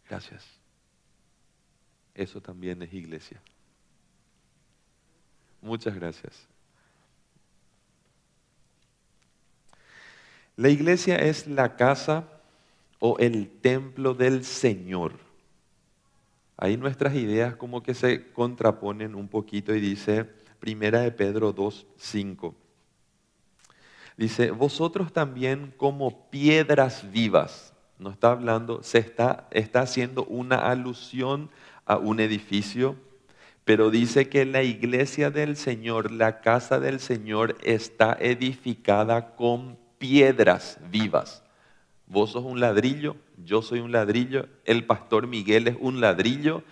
Gracias. 0.08 0.44
Eso 2.14 2.40
también 2.40 2.82
es 2.82 2.92
iglesia. 2.92 3.40
Muchas 5.60 5.94
gracias. 5.94 6.46
La 10.56 10.70
iglesia 10.70 11.16
es 11.16 11.46
la 11.46 11.76
casa 11.76 12.28
o 12.98 13.18
el 13.18 13.50
templo 13.60 14.14
del 14.14 14.44
Señor. 14.44 15.18
Ahí 16.56 16.78
nuestras 16.78 17.14
ideas 17.14 17.56
como 17.56 17.82
que 17.82 17.92
se 17.92 18.32
contraponen 18.32 19.14
un 19.14 19.28
poquito 19.28 19.74
y 19.74 19.80
dice 19.80 20.24
Primera 20.58 21.00
de 21.00 21.12
Pedro 21.12 21.52
2, 21.52 21.86
5. 21.98 22.54
Dice, 24.16 24.50
vosotros 24.50 25.12
también 25.12 25.74
como 25.76 26.30
piedras 26.30 27.10
vivas 27.12 27.74
no 27.98 28.10
está 28.10 28.32
hablando, 28.32 28.82
se 28.82 28.98
está, 28.98 29.48
está 29.50 29.80
haciendo 29.80 30.24
una 30.24 30.70
alusión 30.70 31.50
a 31.86 31.96
un 31.96 32.20
edificio, 32.20 32.96
pero 33.64 33.90
dice 33.90 34.28
que 34.28 34.44
la 34.44 34.62
iglesia 34.62 35.30
del 35.30 35.56
Señor, 35.56 36.12
la 36.12 36.40
casa 36.40 36.78
del 36.78 37.00
Señor 37.00 37.56
está 37.62 38.16
edificada 38.20 39.34
con 39.34 39.78
piedras 39.98 40.78
vivas. 40.90 41.42
Vos 42.06 42.32
sos 42.32 42.44
un 42.44 42.60
ladrillo, 42.60 43.16
yo 43.42 43.62
soy 43.62 43.80
un 43.80 43.92
ladrillo, 43.92 44.46
el 44.64 44.84
pastor 44.84 45.26
Miguel 45.26 45.66
es 45.68 45.76
un 45.80 46.00
ladrillo, 46.00 46.62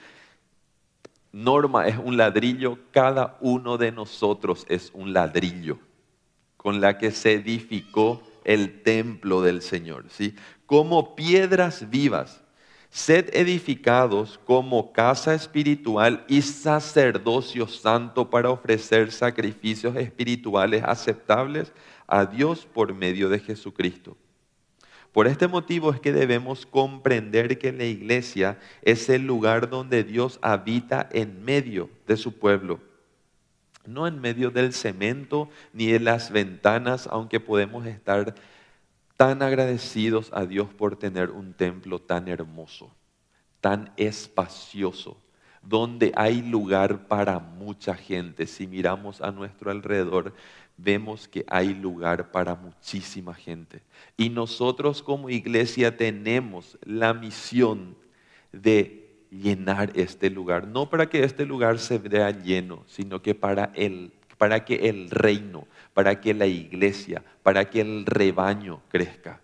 Norma 1.33 1.89
es 1.89 1.99
un 1.99 2.17
ladrillo, 2.17 2.79
cada 2.93 3.39
uno 3.41 3.77
de 3.77 3.91
nosotros 3.91 4.67
es 4.69 4.91
un 4.95 5.13
ladrillo 5.13 5.79
con 6.65 6.81
la 6.81 6.97
que 6.97 7.11
se 7.11 7.35
edificó 7.35 8.23
el 8.43 8.83
templo 8.83 9.43
del 9.43 9.61
Señor. 9.61 10.07
¿sí? 10.09 10.35
como 10.67 11.15
piedras 11.15 11.89
vivas. 11.91 12.41
Sed 12.91 13.31
edificados 13.35 14.39
como 14.45 14.93
casa 14.93 15.35
espiritual 15.35 16.25
y 16.29 16.43
sacerdocio 16.43 17.67
santo 17.67 18.31
para 18.31 18.51
ofrecer 18.51 19.11
sacrificios 19.11 19.97
espirituales 19.97 20.83
aceptables 20.85 21.73
a 22.07 22.25
Dios 22.25 22.67
por 22.73 22.95
medio 22.95 23.29
de 23.29 23.41
Jesucristo. 23.41 24.17
Por 25.13 25.27
este 25.27 25.49
motivo 25.49 25.93
es 25.93 26.01
que 26.01 26.13
debemos 26.13 26.67
comprender 26.67 27.59
que 27.59 27.73
la 27.73 27.85
iglesia 27.85 28.59
es 28.83 29.09
el 29.09 29.27
lugar 29.27 29.69
donde 29.69 30.05
Dios 30.05 30.39
habita 30.41 31.09
en 31.13 31.45
medio 31.45 31.91
de 32.07 32.17
su 32.17 32.39
pueblo. 32.39 32.81
No 33.87 34.07
en 34.07 34.21
medio 34.21 34.51
del 34.51 34.73
cemento 34.73 35.49
ni 35.73 35.87
de 35.87 36.01
las 36.01 36.31
ventanas, 36.31 37.07
aunque 37.11 37.41
podemos 37.41 37.87
estar 37.87 38.35
tan 39.17 39.43
agradecidos 39.43 40.31
a 40.33 40.47
Dios 40.47 40.69
por 40.73 40.97
tener 40.97 41.31
un 41.31 41.53
templo 41.53 42.01
tan 42.01 42.29
hermoso, 42.29 42.91
tan 43.61 43.93
espacioso, 43.97 45.17
donde 45.63 46.13
hay 46.17 46.43
lugar 46.43 47.07
para 47.07 47.39
mucha 47.39 47.95
gente. 47.95 48.47
Si 48.47 48.67
miramos 48.67 49.21
a 49.21 49.31
nuestro 49.31 49.71
alrededor, 49.71 50.35
vemos 50.77 51.29
que 51.29 51.45
hay 51.49 51.75
lugar 51.75 52.31
para 52.33 52.55
muchísima 52.55 53.35
gente. 53.35 53.83
Y 54.17 54.31
nosotros 54.31 55.03
como 55.03 55.31
iglesia 55.31 55.97
tenemos 55.97 56.79
la 56.83 57.15
misión 57.15 57.97
de 58.53 59.04
llenar 59.43 59.93
este 59.95 60.31
lugar, 60.31 60.67
no 60.67 60.89
para 60.89 61.09
que 61.09 61.25
este 61.25 61.45
lugar 61.45 61.79
se 61.79 61.99
vea 61.99 62.31
lleno, 62.31 62.85
sino 62.87 63.23
que 63.23 63.35
para 63.35 63.73
el, 63.75 64.13
para 64.39 64.65
que 64.65 64.89
el 64.89 65.11
reino, 65.11 65.67
para 65.93 66.21
que 66.21 66.35
la 66.35 66.47
iglesia, 66.47 67.25
para 67.43 67.69
que 67.69 67.81
el 67.81 68.07
rebaño 68.07 68.83
crezca. 68.89 69.41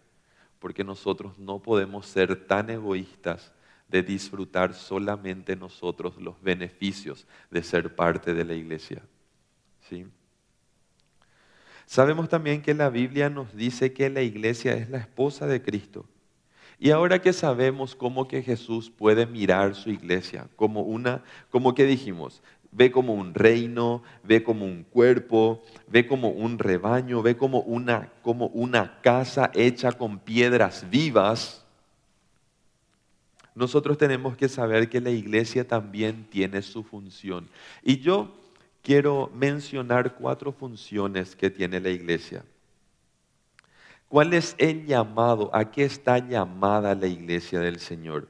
Porque 0.58 0.84
nosotros 0.84 1.38
no 1.38 1.58
podemos 1.58 2.06
ser 2.06 2.46
tan 2.46 2.70
egoístas 2.70 3.52
de 3.88 4.02
disfrutar 4.02 4.74
solamente 4.74 5.56
nosotros 5.56 6.16
los 6.18 6.40
beneficios 6.42 7.26
de 7.50 7.62
ser 7.62 7.94
parte 7.94 8.34
de 8.34 8.44
la 8.44 8.54
iglesia. 8.54 9.02
¿Sí? 9.88 10.06
Sabemos 11.86 12.28
también 12.28 12.62
que 12.62 12.74
la 12.74 12.88
Biblia 12.88 13.30
nos 13.30 13.52
dice 13.56 13.92
que 13.92 14.10
la 14.10 14.22
iglesia 14.22 14.74
es 14.74 14.90
la 14.90 14.98
esposa 14.98 15.46
de 15.48 15.60
Cristo. 15.60 16.06
Y 16.82 16.90
ahora 16.90 17.20
que 17.20 17.34
sabemos 17.34 17.94
cómo 17.94 18.26
que 18.26 18.42
Jesús 18.42 18.90
puede 18.90 19.26
mirar 19.26 19.74
su 19.74 19.90
iglesia 19.90 20.48
como 20.56 20.80
una, 20.80 21.22
como 21.50 21.74
que 21.74 21.84
dijimos, 21.84 22.42
ve 22.72 22.90
como 22.90 23.12
un 23.12 23.34
reino, 23.34 24.02
ve 24.24 24.42
como 24.42 24.64
un 24.64 24.84
cuerpo, 24.84 25.62
ve 25.88 26.06
como 26.06 26.30
un 26.30 26.58
rebaño, 26.58 27.20
ve 27.20 27.36
como 27.36 27.60
una, 27.60 28.10
como 28.22 28.46
una 28.46 28.98
casa 29.02 29.50
hecha 29.54 29.92
con 29.92 30.18
piedras 30.20 30.86
vivas, 30.88 31.66
nosotros 33.54 33.98
tenemos 33.98 34.34
que 34.38 34.48
saber 34.48 34.88
que 34.88 35.02
la 35.02 35.10
iglesia 35.10 35.68
también 35.68 36.24
tiene 36.30 36.62
su 36.62 36.82
función. 36.82 37.46
Y 37.82 37.98
yo 37.98 38.34
quiero 38.80 39.30
mencionar 39.34 40.14
cuatro 40.14 40.50
funciones 40.50 41.36
que 41.36 41.50
tiene 41.50 41.78
la 41.78 41.90
iglesia. 41.90 42.42
¿Cuál 44.10 44.34
es 44.34 44.56
el 44.58 44.86
llamado? 44.86 45.50
¿A 45.54 45.70
qué 45.70 45.84
está 45.84 46.18
llamada 46.18 46.96
la 46.96 47.06
iglesia 47.06 47.60
del 47.60 47.78
Señor? 47.78 48.26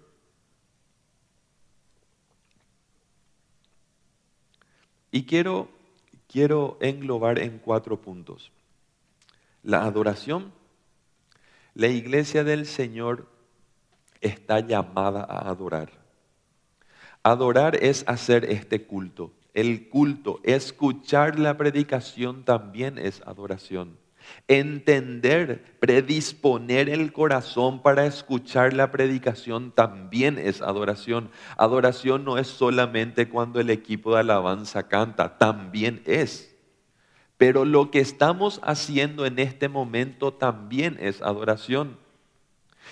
Y 5.10 5.24
quiero, 5.24 5.70
quiero 6.28 6.76
englobar 6.82 7.38
en 7.38 7.58
cuatro 7.58 7.98
puntos. 7.98 8.52
La 9.62 9.84
adoración. 9.84 10.52
La 11.72 11.86
iglesia 11.86 12.44
del 12.44 12.66
Señor 12.66 13.26
está 14.20 14.60
llamada 14.60 15.22
a 15.22 15.48
adorar. 15.48 15.92
Adorar 17.22 17.76
es 17.76 18.04
hacer 18.06 18.44
este 18.44 18.84
culto. 18.84 19.32
El 19.54 19.88
culto, 19.88 20.40
escuchar 20.42 21.38
la 21.38 21.56
predicación 21.56 22.44
también 22.44 22.98
es 22.98 23.22
adoración. 23.22 23.99
Entender, 24.48 25.76
predisponer 25.80 26.88
el 26.88 27.12
corazón 27.12 27.82
para 27.82 28.06
escuchar 28.06 28.72
la 28.72 28.90
predicación 28.90 29.72
también 29.72 30.38
es 30.38 30.60
adoración. 30.62 31.30
Adoración 31.56 32.24
no 32.24 32.38
es 32.38 32.48
solamente 32.48 33.28
cuando 33.28 33.60
el 33.60 33.70
equipo 33.70 34.14
de 34.14 34.20
alabanza 34.20 34.88
canta, 34.88 35.38
también 35.38 36.02
es. 36.04 36.54
Pero 37.36 37.64
lo 37.64 37.90
que 37.90 38.00
estamos 38.00 38.60
haciendo 38.62 39.24
en 39.24 39.38
este 39.38 39.68
momento 39.68 40.34
también 40.34 40.98
es 41.00 41.22
adoración. 41.22 41.96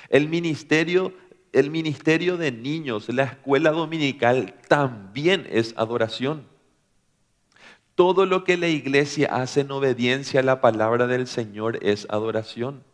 El 0.09 0.29
ministerio, 0.29 1.13
el 1.53 1.71
ministerio 1.71 2.37
de 2.37 2.53
niños, 2.53 3.09
la 3.09 3.25
escuela 3.25 3.73
dominical 3.73 4.55
también 4.69 5.47
es 5.51 5.75
adoración. 5.77 6.47
Todo 7.99 8.27
lo 8.27 8.45
que 8.45 8.57
la 8.57 8.69
iglesia 8.69 9.27
hace 9.33 9.63
en 9.63 9.73
obediencia 9.73 10.39
a 10.39 10.45
la 10.45 10.61
palabra 10.61 11.09
del 11.09 11.27
Señor 11.27 11.85
es 11.85 12.07
adoración. 12.09 12.85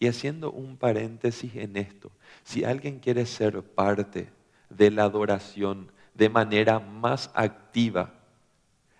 Y 0.00 0.08
haciendo 0.08 0.50
un 0.50 0.76
paréntesis 0.76 1.54
en 1.54 1.76
esto, 1.76 2.10
si 2.42 2.64
alguien 2.64 2.98
quiere 2.98 3.26
ser 3.26 3.62
parte 3.62 4.28
de 4.70 4.90
la 4.90 5.04
adoración 5.04 5.92
de 6.14 6.28
manera 6.28 6.80
más 6.80 7.30
activa, 7.32 8.12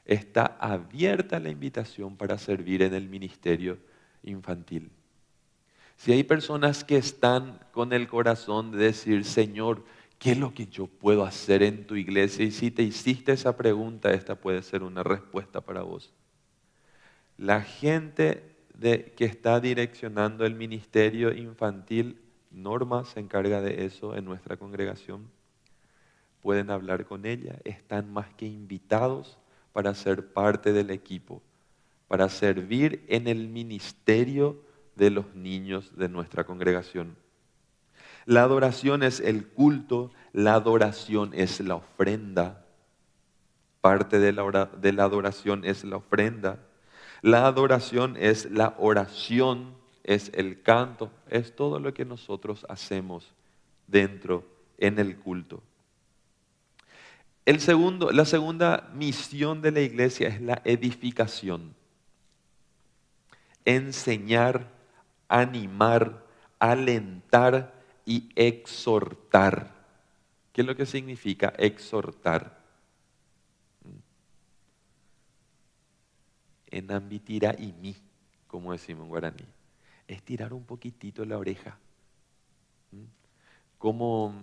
está 0.05 0.57
abierta 0.61 1.41
la 1.41 1.49
invitación 1.49 2.17
para 2.17 2.39
servir 2.39 2.83
en 2.83 2.95
el 2.95 3.09
ministerio 3.09 3.79
infantil. 4.23 4.93
Si 5.97 6.13
hay 6.13 6.23
personas 6.23 6.85
que 6.85 6.97
están 6.97 7.59
con 7.73 7.93
el 7.93 8.07
corazón 8.07 8.71
de 8.71 8.79
decir, 8.79 9.25
Señor, 9.25 9.83
¿qué 10.19 10.33
es 10.33 10.39
lo 10.39 10.55
que 10.55 10.67
yo 10.67 10.87
puedo 10.87 11.25
hacer 11.25 11.63
en 11.63 11.87
tu 11.87 11.97
iglesia? 11.97 12.45
Y 12.45 12.51
si 12.51 12.71
te 12.71 12.83
hiciste 12.83 13.33
esa 13.33 13.57
pregunta, 13.57 14.13
esta 14.13 14.35
puede 14.35 14.63
ser 14.63 14.83
una 14.83 15.03
respuesta 15.03 15.61
para 15.61 15.83
vos. 15.83 16.13
La 17.37 17.63
gente 17.63 18.57
que 18.81 19.25
está 19.25 19.61
direccionando 19.61 20.45
el 20.45 20.55
ministerio 20.55 21.33
infantil, 21.33 22.21
Norma 22.51 23.05
se 23.05 23.21
encarga 23.21 23.61
de 23.61 23.85
eso 23.85 24.17
en 24.17 24.25
nuestra 24.25 24.57
congregación. 24.57 25.31
Pueden 26.41 26.71
hablar 26.71 27.07
con 27.07 27.27
ella, 27.27 27.59
están 27.65 28.13
más 28.13 28.33
que 28.35 28.47
invitados 28.47 29.39
para 29.73 29.95
ser 29.95 30.33
parte 30.33 30.73
del 30.73 30.91
equipo, 30.91 31.43
para 32.09 32.29
servir 32.29 33.05
en 33.09 33.29
el 33.29 33.49
ministerio 33.49 34.63
de 34.95 35.11
los 35.11 35.35
niños 35.35 35.97
de 35.97 36.09
nuestra 36.09 36.45
congregación. 36.45 37.17
La 38.27 38.43
adoración 38.43 39.05
es 39.05 39.21
el 39.21 39.47
culto, 39.47 40.11
la 40.33 40.55
adoración 40.55 41.31
es 41.33 41.61
la 41.61 41.77
ofrenda. 41.77 42.65
Parte 43.81 44.19
de 44.19 44.33
la, 44.33 44.67
de 44.67 44.93
la 44.93 45.05
adoración 45.05 45.65
es 45.65 45.85
la 45.85 45.97
ofrenda. 45.97 46.59
La 47.23 47.47
adoración 47.47 48.17
es 48.19 48.51
la 48.51 48.75
oración, 48.79 49.75
es 50.03 50.33
el 50.35 50.61
canto, 50.63 51.13
es 51.29 51.55
todo 51.55 51.79
lo 51.79 51.95
que 51.95 52.05
nosotros 52.05 52.67
hacemos 52.69 53.33
dentro 53.87 54.45
en 54.77 54.99
el 54.99 55.17
culto. 55.17 55.63
El 57.45 57.61
segundo, 57.61 58.11
la 58.11 58.25
segunda 58.25 58.91
misión 58.93 59.63
de 59.63 59.71
la 59.71 59.81
iglesia 59.83 60.27
es 60.27 60.41
la 60.41 60.63
edificación. 60.65 61.77
Enseñar, 63.65 64.69
animar, 65.29 66.25
alentar 66.59 67.76
y 68.07 68.31
exhortar. 68.37 69.75
¿Qué 70.53 70.63
es 70.63 70.67
lo 70.67 70.77
que 70.77 70.87
significa 70.87 71.53
exhortar? 71.59 72.65
En 76.69 76.91
ambitira 76.91 77.55
y 77.59 77.73
mi, 77.73 77.95
como 78.47 78.73
decimos 78.73 79.03
en 79.03 79.09
guaraní. 79.09 79.45
Es 80.09 80.23
tirar 80.23 80.55
un 80.55 80.65
poquitito 80.65 81.25
la 81.25 81.37
oreja. 81.37 81.79
Como, 83.77 84.35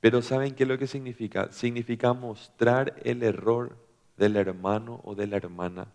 pero 0.00 0.20
¿saben 0.20 0.54
qué 0.54 0.64
es 0.64 0.68
lo 0.68 0.76
que 0.76 0.86
significa? 0.86 1.50
Significa 1.52 2.12
mostrar 2.12 3.00
el 3.04 3.22
error 3.22 3.76
del 4.16 4.36
hermano 4.36 5.00
o 5.04 5.14
de 5.14 5.26
la 5.28 5.36
hermana. 5.36 5.86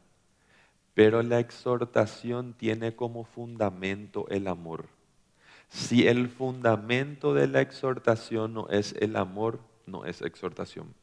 Pero 0.93 1.21
la 1.21 1.39
exhortación 1.39 2.53
tiene 2.53 2.95
como 2.95 3.25
fundamento 3.25 4.27
el 4.29 4.47
amor. 4.47 4.94
Si 5.75 6.07
el 6.07 6.29
fundamento 6.29 7.33
de 7.33 7.47
la 7.47 7.59
exhortación 7.59 8.53
no 8.53 8.69
es 8.69 8.95
el 9.01 9.17
amor, 9.17 9.59
no 9.85 10.05
es 10.05 10.21
exhortación. 10.21 10.95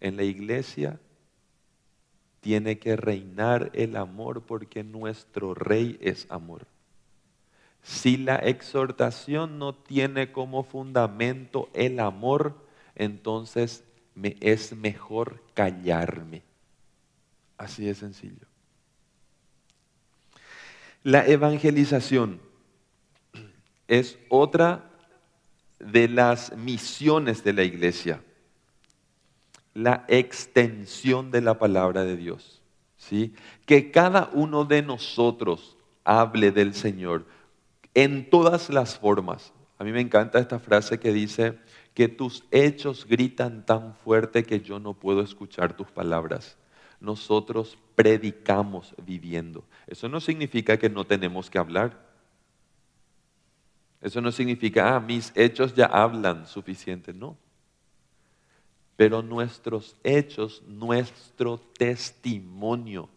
En 0.00 0.16
la 0.16 0.24
iglesia 0.24 0.98
tiene 2.40 2.80
que 2.80 2.96
reinar 2.96 3.70
el 3.74 3.94
amor 3.94 4.42
porque 4.42 4.82
nuestro 4.82 5.54
rey 5.54 5.96
es 6.00 6.26
amor. 6.30 6.66
Si 7.80 8.16
la 8.16 8.36
exhortación 8.36 9.60
no 9.60 9.72
tiene 9.72 10.32
como 10.32 10.64
fundamento 10.64 11.70
el 11.74 12.00
amor, 12.00 12.56
entonces 12.96 13.84
me 14.16 14.36
es 14.40 14.74
mejor 14.74 15.40
callarme. 15.54 16.42
Así 17.56 17.84
de 17.84 17.94
sencillo. 17.94 18.46
La 21.04 21.24
evangelización 21.24 22.40
es 23.88 24.18
otra 24.28 24.90
de 25.78 26.08
las 26.08 26.56
misiones 26.56 27.44
de 27.44 27.52
la 27.52 27.62
iglesia 27.62 28.20
la 29.76 30.06
extensión 30.08 31.30
de 31.30 31.42
la 31.42 31.58
palabra 31.58 32.04
de 32.04 32.16
Dios. 32.16 32.62
¿sí? 32.96 33.34
Que 33.66 33.90
cada 33.90 34.30
uno 34.32 34.64
de 34.64 34.80
nosotros 34.80 35.76
hable 36.02 36.50
del 36.50 36.72
Señor 36.72 37.26
en 37.92 38.30
todas 38.30 38.70
las 38.70 38.98
formas. 38.98 39.52
A 39.78 39.84
mí 39.84 39.92
me 39.92 40.00
encanta 40.00 40.38
esta 40.38 40.58
frase 40.58 40.98
que 40.98 41.12
dice 41.12 41.58
que 41.92 42.08
tus 42.08 42.44
hechos 42.50 43.06
gritan 43.06 43.66
tan 43.66 43.94
fuerte 43.94 44.44
que 44.44 44.60
yo 44.60 44.78
no 44.78 44.94
puedo 44.94 45.20
escuchar 45.20 45.76
tus 45.76 45.90
palabras. 45.90 46.56
Nosotros 46.98 47.76
predicamos 47.94 48.94
viviendo. 49.04 49.62
Eso 49.86 50.08
no 50.08 50.20
significa 50.20 50.78
que 50.78 50.88
no 50.88 51.04
tenemos 51.04 51.50
que 51.50 51.58
hablar. 51.58 52.05
Eso 54.00 54.20
no 54.20 54.30
significa, 54.30 54.94
ah, 54.94 55.00
mis 55.00 55.32
hechos 55.34 55.74
ya 55.74 55.86
hablan 55.86 56.46
suficiente. 56.46 57.12
No 57.12 57.36
pero 58.96 59.22
nuestros 59.22 59.94
hechos, 60.02 60.62
nuestro 60.66 61.58
testimonio 61.58 63.10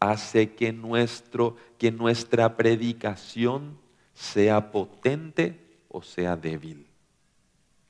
hace 0.00 0.54
que, 0.54 0.72
nuestro, 0.72 1.56
que 1.76 1.92
nuestra 1.92 2.56
predicación 2.56 3.78
sea 4.14 4.72
potente 4.72 5.80
o 5.88 6.02
sea 6.02 6.34
débil. 6.34 6.86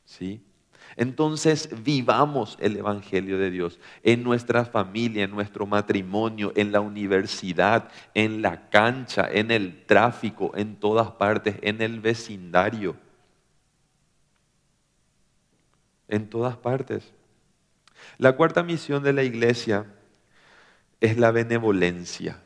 ¿Sí? 0.04 0.40
Entonces 0.96 1.68
vivamos 1.84 2.56
el 2.60 2.76
Evangelio 2.76 3.38
de 3.38 3.50
Dios 3.50 3.78
en 4.02 4.22
nuestra 4.22 4.64
familia, 4.64 5.24
en 5.24 5.30
nuestro 5.30 5.66
matrimonio, 5.66 6.52
en 6.56 6.72
la 6.72 6.80
universidad, 6.80 7.90
en 8.14 8.42
la 8.42 8.68
cancha, 8.70 9.28
en 9.30 9.50
el 9.50 9.84
tráfico, 9.86 10.52
en 10.54 10.76
todas 10.76 11.10
partes, 11.12 11.56
en 11.62 11.82
el 11.82 12.00
vecindario 12.00 12.96
en 16.08 16.28
todas 16.28 16.56
partes. 16.56 17.12
La 18.16 18.34
cuarta 18.34 18.62
misión 18.62 19.02
de 19.02 19.12
la 19.12 19.22
iglesia 19.22 19.86
es 21.00 21.18
la 21.18 21.30
benevolencia. 21.30 22.42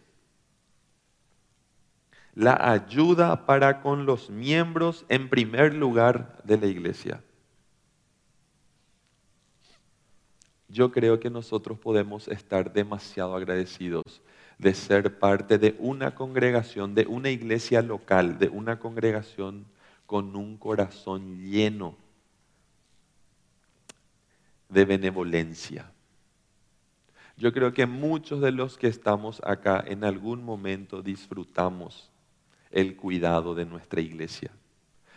La 2.35 2.73
ayuda 2.73 3.47
para 3.47 3.81
con 3.81 4.05
los 4.05 4.31
miembros 4.31 5.05
en 5.09 5.29
primer 5.29 5.75
lugar 5.75 6.43
de 6.45 6.59
la 6.59 6.67
iglesia. 6.67 7.23
Yo 10.73 10.91
creo 10.91 11.21
que 11.21 11.29
nosotros 11.29 11.79
podemos 11.79 12.29
estar 12.29 12.73
demasiado 12.73 13.37
agradecidos 13.37 14.03
de 14.57 14.73
ser 14.73 15.19
parte 15.19 15.59
de 15.59 15.77
una 15.79 16.15
congregación, 16.15 16.95
de 16.95 17.07
una 17.07 17.29
iglesia 17.29 17.83
local, 17.83 18.39
de 18.39 18.49
una 18.49 18.79
congregación 18.79 19.67
con 20.07 20.35
un 20.35 20.57
corazón 20.57 21.43
lleno 21.51 21.95
de 24.71 24.87
benevolencia. 24.87 25.93
Yo 27.37 27.53
creo 27.53 27.75
que 27.75 27.85
muchos 27.85 28.41
de 28.41 28.53
los 28.53 28.79
que 28.79 28.87
estamos 28.87 29.43
acá 29.45 29.85
en 29.87 30.05
algún 30.05 30.43
momento 30.43 31.03
disfrutamos 31.03 32.11
el 32.71 32.97
cuidado 32.97 33.55
de 33.55 33.67
nuestra 33.67 34.01
iglesia. 34.01 34.51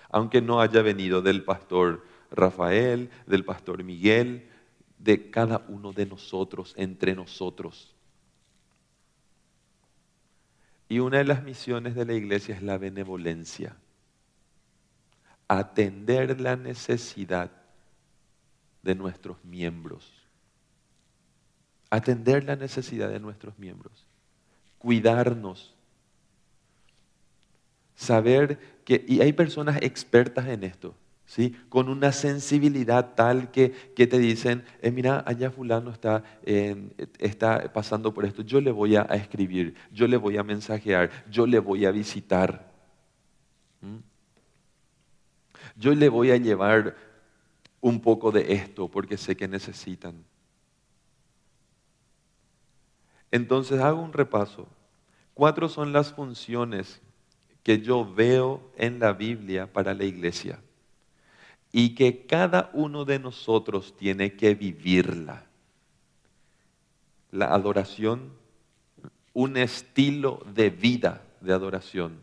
Aunque 0.09 0.41
no 0.41 0.59
haya 0.59 0.81
venido 0.81 1.21
del 1.21 1.45
pastor 1.45 2.03
Rafael, 2.29 3.09
del 3.25 3.45
pastor 3.45 3.81
Miguel, 3.81 4.49
de 4.97 5.29
cada 5.29 5.65
uno 5.67 5.91
de 5.93 6.05
nosotros, 6.05 6.73
entre 6.77 7.15
nosotros. 7.15 7.95
Y 10.87 10.99
una 10.99 11.17
de 11.17 11.25
las 11.25 11.43
misiones 11.43 11.95
de 11.95 12.05
la 12.05 12.13
iglesia 12.13 12.55
es 12.55 12.61
la 12.61 12.77
benevolencia. 12.77 13.75
Atender 15.47 16.39
la 16.39 16.55
necesidad 16.55 17.51
de 18.81 18.95
nuestros 18.95 19.43
miembros. 19.43 20.13
Atender 21.89 22.43
la 22.43 22.55
necesidad 22.55 23.09
de 23.09 23.19
nuestros 23.19 23.57
miembros. 23.57 24.05
Cuidarnos. 24.77 25.73
Saber 27.95 28.59
que, 28.83 29.03
y 29.07 29.21
hay 29.21 29.33
personas 29.33 29.81
expertas 29.81 30.47
en 30.47 30.63
esto, 30.63 30.95
¿sí? 31.25 31.55
Con 31.69 31.89
una 31.89 32.11
sensibilidad 32.11 33.15
tal 33.15 33.51
que, 33.51 33.71
que 33.95 34.07
te 34.07 34.19
dicen, 34.19 34.63
eh, 34.81 34.91
mira, 34.91 35.23
allá 35.25 35.51
fulano 35.51 35.91
está, 35.91 36.23
está 37.19 37.73
pasando 37.73 38.13
por 38.13 38.25
esto, 38.25 38.41
yo 38.43 38.61
le 38.61 38.71
voy 38.71 38.95
a, 38.95 39.03
escribir, 39.03 39.75
yo 39.91 40.07
le 40.07 40.17
voy 40.17 40.37
a 40.37 40.43
mensajear, 40.43 41.09
yo 41.29 41.45
le 41.47 41.59
voy 41.59 41.85
a 41.85 41.91
visitar. 41.91 42.73
Yo 45.75 45.93
le 45.93 46.09
voy 46.09 46.31
a 46.31 46.37
llevar 46.37 46.95
un 47.81 47.99
poco 47.99 48.31
de 48.31 48.53
esto 48.53 48.87
porque 48.89 49.17
sé 49.17 49.35
que 49.35 49.47
necesitan. 49.47 50.23
Entonces 53.29 53.79
hago 53.81 54.01
un 54.01 54.13
repaso. 54.13 54.67
Cuatro 55.33 55.67
son 55.67 55.91
las 55.91 56.13
funciones 56.13 57.01
que 57.61 57.81
yo 57.81 58.11
veo 58.11 58.71
en 58.77 58.99
la 58.99 59.11
Biblia 59.11 59.71
para 59.71 59.93
la 59.93 60.05
iglesia 60.05 60.59
y 61.77 61.93
que 61.93 62.25
cada 62.25 62.69
uno 62.71 63.03
de 63.03 63.19
nosotros 63.19 63.97
tiene 63.97 64.37
que 64.37 64.55
vivirla. 64.55 65.43
La 67.31 67.47
adoración, 67.47 68.31
un 69.33 69.57
estilo 69.57 70.41
de 70.53 70.69
vida 70.69 71.21
de 71.41 71.51
adoración. 71.51 72.21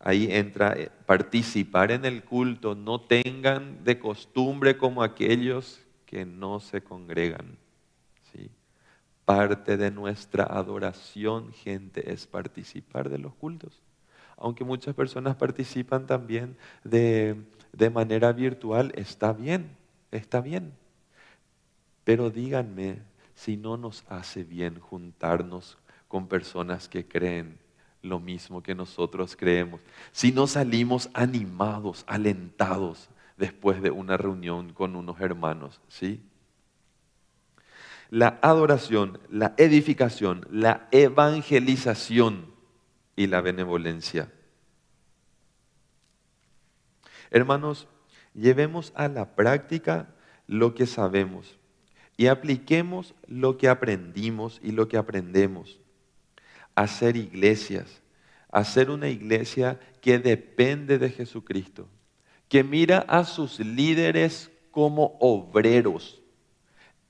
Ahí 0.00 0.28
entra 0.30 0.74
eh, 0.74 0.90
participar 1.06 1.92
en 1.92 2.04
el 2.04 2.24
culto, 2.24 2.74
no 2.74 3.00
tengan 3.00 3.82
de 3.84 3.98
costumbre 3.98 4.76
como 4.76 5.02
aquellos 5.02 5.80
que 6.04 6.26
no 6.26 6.60
se 6.60 6.82
congregan. 6.82 7.56
¿sí? 8.34 8.50
Parte 9.24 9.78
de 9.78 9.90
nuestra 9.90 10.44
adoración, 10.44 11.54
gente, 11.54 12.12
es 12.12 12.26
participar 12.26 13.08
de 13.08 13.16
los 13.16 13.32
cultos. 13.32 13.80
Aunque 14.36 14.62
muchas 14.62 14.94
personas 14.94 15.36
participan 15.36 16.06
también 16.06 16.54
de, 16.84 17.36
de 17.72 17.90
manera 17.90 18.32
virtual, 18.32 18.92
está 18.96 19.32
bien, 19.32 19.76
está 20.10 20.40
bien. 20.40 20.72
Pero 22.04 22.30
díganme 22.30 22.98
si 23.34 23.56
no 23.56 23.76
nos 23.76 24.04
hace 24.08 24.44
bien 24.44 24.78
juntarnos 24.78 25.78
con 26.08 26.28
personas 26.28 26.88
que 26.88 27.06
creen 27.06 27.58
lo 28.02 28.20
mismo 28.20 28.62
que 28.62 28.74
nosotros 28.74 29.36
creemos, 29.36 29.80
si 30.10 30.32
no 30.32 30.46
salimos 30.46 31.08
animados, 31.14 32.04
alentados 32.06 33.08
después 33.36 33.80
de 33.80 33.90
una 33.90 34.16
reunión 34.16 34.72
con 34.72 34.96
unos 34.96 35.20
hermanos, 35.20 35.80
¿sí? 35.88 36.20
La 38.10 38.38
adoración, 38.42 39.18
la 39.30 39.54
edificación, 39.56 40.46
la 40.50 40.88
evangelización 40.90 42.52
y 43.16 43.26
la 43.28 43.40
benevolencia. 43.40 44.30
Hermanos, 47.32 47.88
llevemos 48.34 48.92
a 48.94 49.08
la 49.08 49.34
práctica 49.34 50.14
lo 50.46 50.74
que 50.74 50.86
sabemos 50.86 51.58
y 52.16 52.26
apliquemos 52.26 53.14
lo 53.26 53.56
que 53.56 53.68
aprendimos 53.68 54.60
y 54.62 54.72
lo 54.72 54.86
que 54.86 54.98
aprendemos. 54.98 55.80
Hacer 56.74 57.16
iglesias, 57.16 58.02
hacer 58.50 58.90
una 58.90 59.08
iglesia 59.08 59.80
que 60.00 60.18
depende 60.18 60.98
de 60.98 61.10
Jesucristo, 61.10 61.88
que 62.48 62.62
mira 62.62 62.98
a 63.08 63.24
sus 63.24 63.58
líderes 63.58 64.50
como 64.70 65.16
obreros 65.18 66.21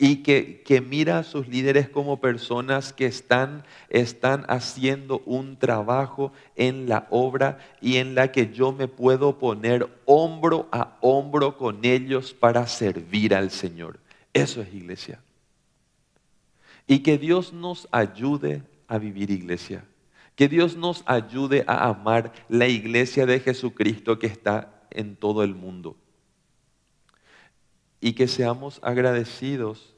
y 0.04 0.16
que, 0.24 0.62
que, 0.64 0.80
mira 0.80 1.20
a 1.20 1.22
sus 1.22 1.46
líderes 1.46 1.88
como 1.88 2.20
personas 2.20 2.92
que 2.92 3.06
están, 3.06 3.62
están 3.88 4.44
haciendo 4.48 5.22
un 5.26 5.56
trabajo 5.56 6.32
en 6.56 6.88
la 6.88 7.06
obra 7.10 7.58
y 7.80 7.98
en 7.98 8.16
la 8.16 8.32
que 8.32 8.52
yo 8.52 8.72
me 8.72 8.88
puedo 8.88 9.38
poner 9.38 9.88
hombro 10.04 10.68
a 10.72 10.96
hombro 11.02 11.56
con 11.56 11.84
ellos 11.84 12.34
para 12.34 12.66
servir 12.66 13.32
al 13.32 13.52
Señor. 13.52 14.00
Eso 14.32 14.60
es 14.60 14.74
iglesia. 14.74 15.22
Y 16.88 16.98
que 17.04 17.16
Dios 17.16 17.52
nos 17.52 17.86
ayude 17.92 18.64
a 18.88 18.98
vivir 18.98 19.30
iglesia. 19.30 19.84
Que 20.34 20.48
Dios 20.48 20.76
nos 20.76 21.04
ayude 21.06 21.62
a 21.68 21.86
amar 21.86 22.32
la 22.48 22.66
iglesia 22.66 23.24
de 23.24 23.38
Jesucristo 23.38 24.18
que 24.18 24.26
está 24.26 24.82
en 24.90 25.14
todo 25.14 25.44
el 25.44 25.54
mundo. 25.54 25.94
Y 28.00 28.14
que 28.14 28.26
seamos 28.26 28.80
agradecidos 28.82 29.91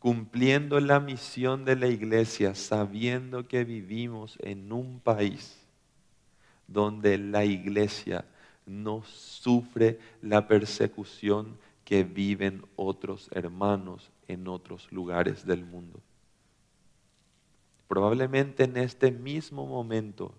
cumpliendo 0.00 0.80
la 0.80 0.98
misión 0.98 1.64
de 1.64 1.76
la 1.76 1.86
iglesia, 1.86 2.54
sabiendo 2.54 3.46
que 3.46 3.64
vivimos 3.64 4.36
en 4.40 4.72
un 4.72 4.98
país 4.98 5.56
donde 6.66 7.18
la 7.18 7.44
iglesia 7.44 8.24
no 8.64 9.04
sufre 9.04 10.00
la 10.22 10.48
persecución 10.48 11.58
que 11.84 12.02
viven 12.02 12.64
otros 12.76 13.28
hermanos 13.32 14.10
en 14.26 14.48
otros 14.48 14.90
lugares 14.90 15.44
del 15.44 15.64
mundo. 15.64 16.00
Probablemente 17.86 18.64
en 18.64 18.78
este 18.78 19.10
mismo 19.10 19.66
momento 19.66 20.32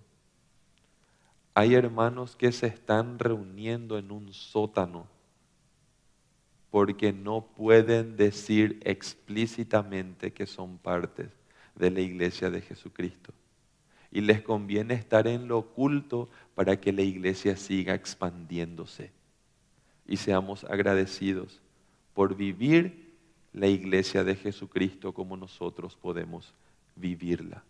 hay 1.54 1.76
hermanos 1.76 2.36
que 2.36 2.52
se 2.52 2.66
están 2.66 3.20
reuniendo 3.20 4.00
en 4.00 4.12
un 4.12 4.34
sótano 4.34 5.06
porque 6.72 7.12
no 7.12 7.46
pueden 7.46 8.16
decir 8.16 8.80
explícitamente 8.84 10.32
que 10.32 10.48
son 10.48 10.78
parte 10.78 11.30
de 11.76 11.92
la 11.92 12.00
iglesia 12.00 12.50
de 12.50 12.62
Jesucristo. 12.62 13.34
Y 14.10 14.22
les 14.22 14.42
conviene 14.42 14.94
estar 14.94 15.28
en 15.28 15.48
lo 15.48 15.60
oculto 15.60 16.30
para 16.56 16.80
que 16.80 16.94
la 16.94 17.02
iglesia 17.02 17.58
siga 17.58 17.94
expandiéndose. 17.94 19.12
Y 20.08 20.18
seamos 20.18 20.64
agradecidos 20.64 21.62
por 22.14 22.36
vivir 22.36 23.12
la 23.54 23.68
iglesia 23.68 24.24
de 24.24 24.36
Jesucristo 24.36 25.14
como 25.14 25.36
nosotros 25.36 25.98
podemos 25.98 26.54
vivirla. 26.96 27.64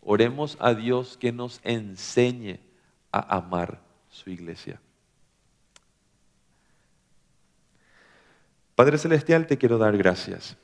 Oremos 0.00 0.56
a 0.60 0.74
Dios 0.74 1.16
que 1.16 1.32
nos 1.32 1.60
enseñe 1.64 2.60
a 3.10 3.36
amar 3.36 3.80
su 4.08 4.30
iglesia. 4.30 4.80
Padre 8.76 8.98
Celestial, 8.98 9.46
te 9.46 9.56
quiero 9.56 9.78
dar 9.78 9.96
gracias. 9.96 10.58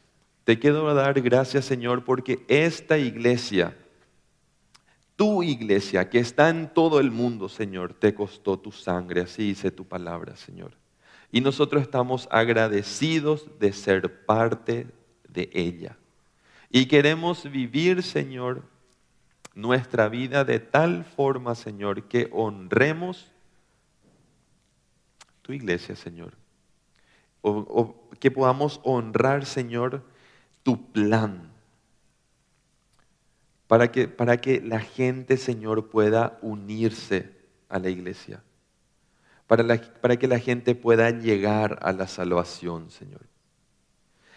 Te 0.44 0.58
quiero 0.58 0.94
dar 0.94 1.18
gracias, 1.22 1.64
Señor, 1.64 2.04
porque 2.04 2.44
esta 2.46 2.98
iglesia, 2.98 3.74
tu 5.16 5.42
iglesia, 5.42 6.10
que 6.10 6.18
está 6.18 6.50
en 6.50 6.68
todo 6.74 7.00
el 7.00 7.10
mundo, 7.10 7.48
Señor, 7.48 7.94
te 7.94 8.14
costó 8.14 8.58
tu 8.58 8.70
sangre, 8.70 9.22
así 9.22 9.44
dice 9.44 9.70
tu 9.70 9.86
palabra, 9.86 10.36
Señor. 10.36 10.72
Y 11.30 11.40
nosotros 11.40 11.80
estamos 11.80 12.28
agradecidos 12.30 13.46
de 13.58 13.72
ser 13.72 14.26
parte 14.26 14.88
de 15.26 15.48
ella. 15.54 15.96
Y 16.68 16.86
queremos 16.86 17.50
vivir, 17.50 18.02
Señor, 18.02 18.62
nuestra 19.54 20.10
vida 20.10 20.44
de 20.44 20.60
tal 20.60 21.04
forma, 21.04 21.54
Señor, 21.54 22.02
que 22.08 22.28
honremos 22.30 23.30
tu 25.40 25.54
iglesia, 25.54 25.96
Señor 25.96 26.42
que 28.22 28.30
podamos 28.30 28.78
honrar, 28.84 29.44
Señor, 29.44 30.04
tu 30.62 30.92
plan. 30.92 31.50
Para 33.66 33.90
que, 33.90 34.06
para 34.06 34.36
que 34.36 34.60
la 34.60 34.78
gente, 34.78 35.36
Señor, 35.36 35.88
pueda 35.90 36.38
unirse 36.40 37.32
a 37.68 37.80
la 37.80 37.90
iglesia. 37.90 38.40
Para, 39.48 39.64
para 40.00 40.16
que 40.18 40.28
la 40.28 40.38
gente 40.38 40.76
pueda 40.76 41.10
llegar 41.10 41.80
a 41.82 41.92
la 41.92 42.06
salvación, 42.06 42.92
Señor. 42.92 43.22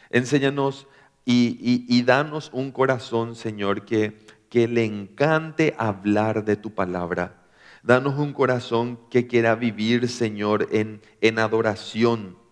Enséñanos 0.10 0.88
y, 1.24 1.86
y, 1.88 2.02
danos 2.02 2.50
un 2.54 2.72
corazón, 2.72 3.36
Señor, 3.36 3.86
que, 3.86 4.18
que 4.50 4.68
le 4.68 4.84
encante 4.84 5.76
hablar 5.78 6.44
de 6.44 6.56
tu 6.56 6.74
palabra. 6.74 7.44
Danos 7.84 8.18
un 8.18 8.34
corazón 8.34 9.00
que 9.12 9.28
quiera 9.28 9.54
vivir, 9.54 10.10
Señor, 10.10 10.70
en, 10.72 11.04
en 11.22 11.38
adoración 11.38 12.44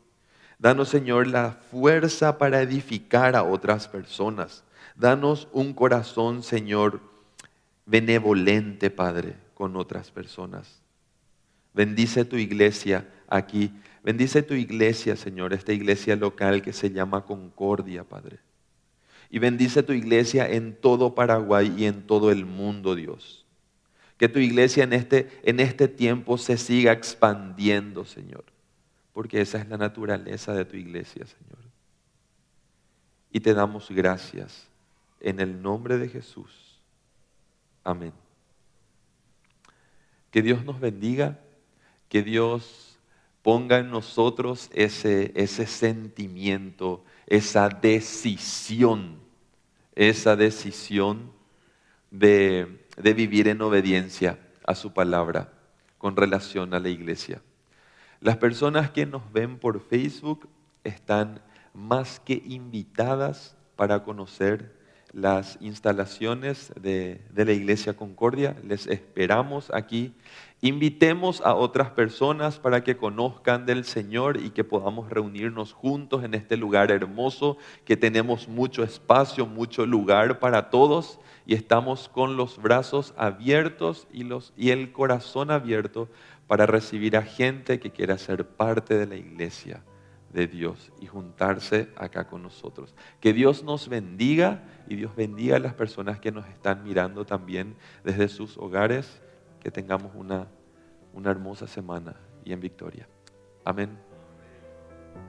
Danos, 0.64 0.88
Señor, 0.88 1.28
la 1.28 1.52
fuerza 1.52 2.38
para 2.38 2.62
edificar 2.62 3.36
a 3.36 3.44
otras 3.44 3.90
personas. 3.90 4.64
Danos 4.96 5.50
un 5.52 5.74
corazón, 5.74 6.42
Señor, 6.42 7.02
benevolente, 7.86 8.90
Padre, 8.90 9.36
con 9.56 9.76
otras 9.76 10.10
personas. 10.10 10.82
Bendice 11.74 12.24
tu 12.24 12.38
iglesia 12.38 13.06
aquí. 13.28 13.74
Bendice 14.06 14.42
tu 14.42 14.54
iglesia, 14.54 15.18
Señor, 15.18 15.52
esta 15.52 15.74
iglesia 15.74 16.16
local 16.16 16.62
que 16.62 16.72
se 16.72 16.90
llama 16.90 17.26
Concordia, 17.26 18.06
Padre. 18.06 18.40
Y 19.30 19.40
bendice 19.40 19.84
tu 19.84 19.92
iglesia 19.92 20.50
en 20.50 20.78
todo 20.80 21.14
Paraguay 21.14 21.74
y 21.78 21.88
en 21.88 22.08
todo 22.08 22.32
el 22.32 22.46
mundo, 22.46 22.96
Dios. 22.96 23.46
Que 24.18 24.30
tu 24.30 24.40
iglesia 24.40 24.86
en 24.86 24.94
este, 24.94 25.28
en 25.44 25.60
este 25.60 25.90
tiempo 25.90 26.38
se 26.38 26.56
siga 26.58 26.94
expandiendo, 26.94 28.06
Señor 28.06 28.53
porque 29.14 29.42
esa 29.42 29.60
es 29.60 29.70
la 29.70 29.78
naturaleza 29.78 30.54
de 30.54 30.66
tu 30.66 30.76
iglesia, 30.76 31.26
Señor. 31.26 31.60
Y 33.32 33.40
te 33.40 33.54
damos 33.54 33.90
gracias 33.90 34.68
en 35.20 35.40
el 35.40 35.62
nombre 35.62 35.98
de 35.98 36.10
Jesús. 36.10 36.82
Amén. 37.84 38.14
Que 40.32 40.42
Dios 40.42 40.66
nos 40.66 40.80
bendiga, 40.80 41.40
que 42.10 42.24
Dios 42.24 42.98
ponga 43.44 43.78
en 43.78 43.92
nosotros 43.92 44.70
ese, 44.74 45.32
ese 45.36 45.68
sentimiento, 45.68 47.04
esa 47.28 47.70
decisión, 47.70 49.20
esa 49.94 50.36
decisión 50.36 51.32
de, 52.10 52.86
de 52.98 53.14
vivir 53.14 53.48
en 53.48 53.62
obediencia 53.62 54.40
a 54.66 54.74
su 54.76 54.94
palabra 54.94 55.54
con 55.98 56.16
relación 56.16 56.74
a 56.74 56.80
la 56.80 56.90
iglesia. 56.90 57.42
Las 58.24 58.38
personas 58.38 58.90
que 58.90 59.06
nos 59.06 59.34
ven 59.34 59.60
por 59.60 59.82
Facebook 59.82 60.48
están 60.86 61.42
más 61.74 62.22
que 62.22 62.42
invitadas 62.46 63.58
para 63.76 64.06
conocer 64.06 64.72
las 65.12 65.58
instalaciones 65.60 66.72
de, 66.80 67.20
de, 67.34 67.44
la 67.44 67.52
Iglesia 67.52 67.98
Concordia. 67.98 68.56
Les 68.64 68.88
esperamos 68.88 69.70
aquí. 69.74 70.14
Invitemos 70.62 71.42
a 71.42 71.54
otras 71.54 71.90
personas 71.90 72.60
para 72.60 72.82
que 72.82 72.96
conozcan 72.96 73.66
del 73.66 73.84
Señor 73.84 74.38
y 74.38 74.52
que 74.52 74.64
podamos 74.64 75.10
reunirnos 75.10 75.74
juntos 75.74 76.24
en 76.24 76.34
este 76.34 76.56
lugar 76.56 76.92
hermoso, 76.92 77.58
que 77.84 77.98
tenemos 77.98 78.48
mucho 78.48 78.84
espacio, 78.84 79.46
mucho 79.46 79.86
lugar 79.86 80.40
para 80.40 80.70
todos 80.70 81.20
y 81.46 81.56
estamos 81.56 82.08
con 82.08 82.38
los 82.38 82.62
brazos 82.62 83.14
abiertos 83.18 84.08
y, 84.14 84.24
los, 84.24 84.54
y 84.56 84.70
el 84.70 84.92
corazón 84.94 85.52
abierto 85.52 86.08
para 86.48 86.66
recibir 86.66 87.18
a 87.18 87.24
gente 87.24 87.80
que 87.80 87.92
quiera 87.92 88.18
ser 88.18 88.48
parte 88.48 88.98
de 88.98 89.08
la 89.08 89.16
iglesia 89.16 89.84
de 90.32 90.48
Dios 90.48 90.92
y 91.00 91.06
juntarse 91.06 91.90
acá 91.96 92.28
con 92.28 92.44
nosotros. 92.44 92.96
Que 93.22 93.34
Dios 93.34 93.64
nos 93.64 93.88
bendiga 93.88 94.64
y 94.88 94.96
Dios 94.96 95.16
bendiga 95.16 95.58
a 95.58 95.60
las 95.60 95.76
personas 95.76 96.20
que 96.20 96.32
nos 96.32 96.48
están 96.48 96.84
mirando 96.84 97.26
también 97.26 97.76
desde 98.04 98.28
sus 98.28 98.58
hogares. 98.58 99.22
Que 99.62 99.72
tengamos 99.72 100.12
una, 100.16 100.48
una 101.14 101.32
hermosa 101.32 101.68
semana 101.68 102.16
y 102.44 102.52
en 102.52 102.60
victoria. 102.60 103.08
Amén. 103.64 104.13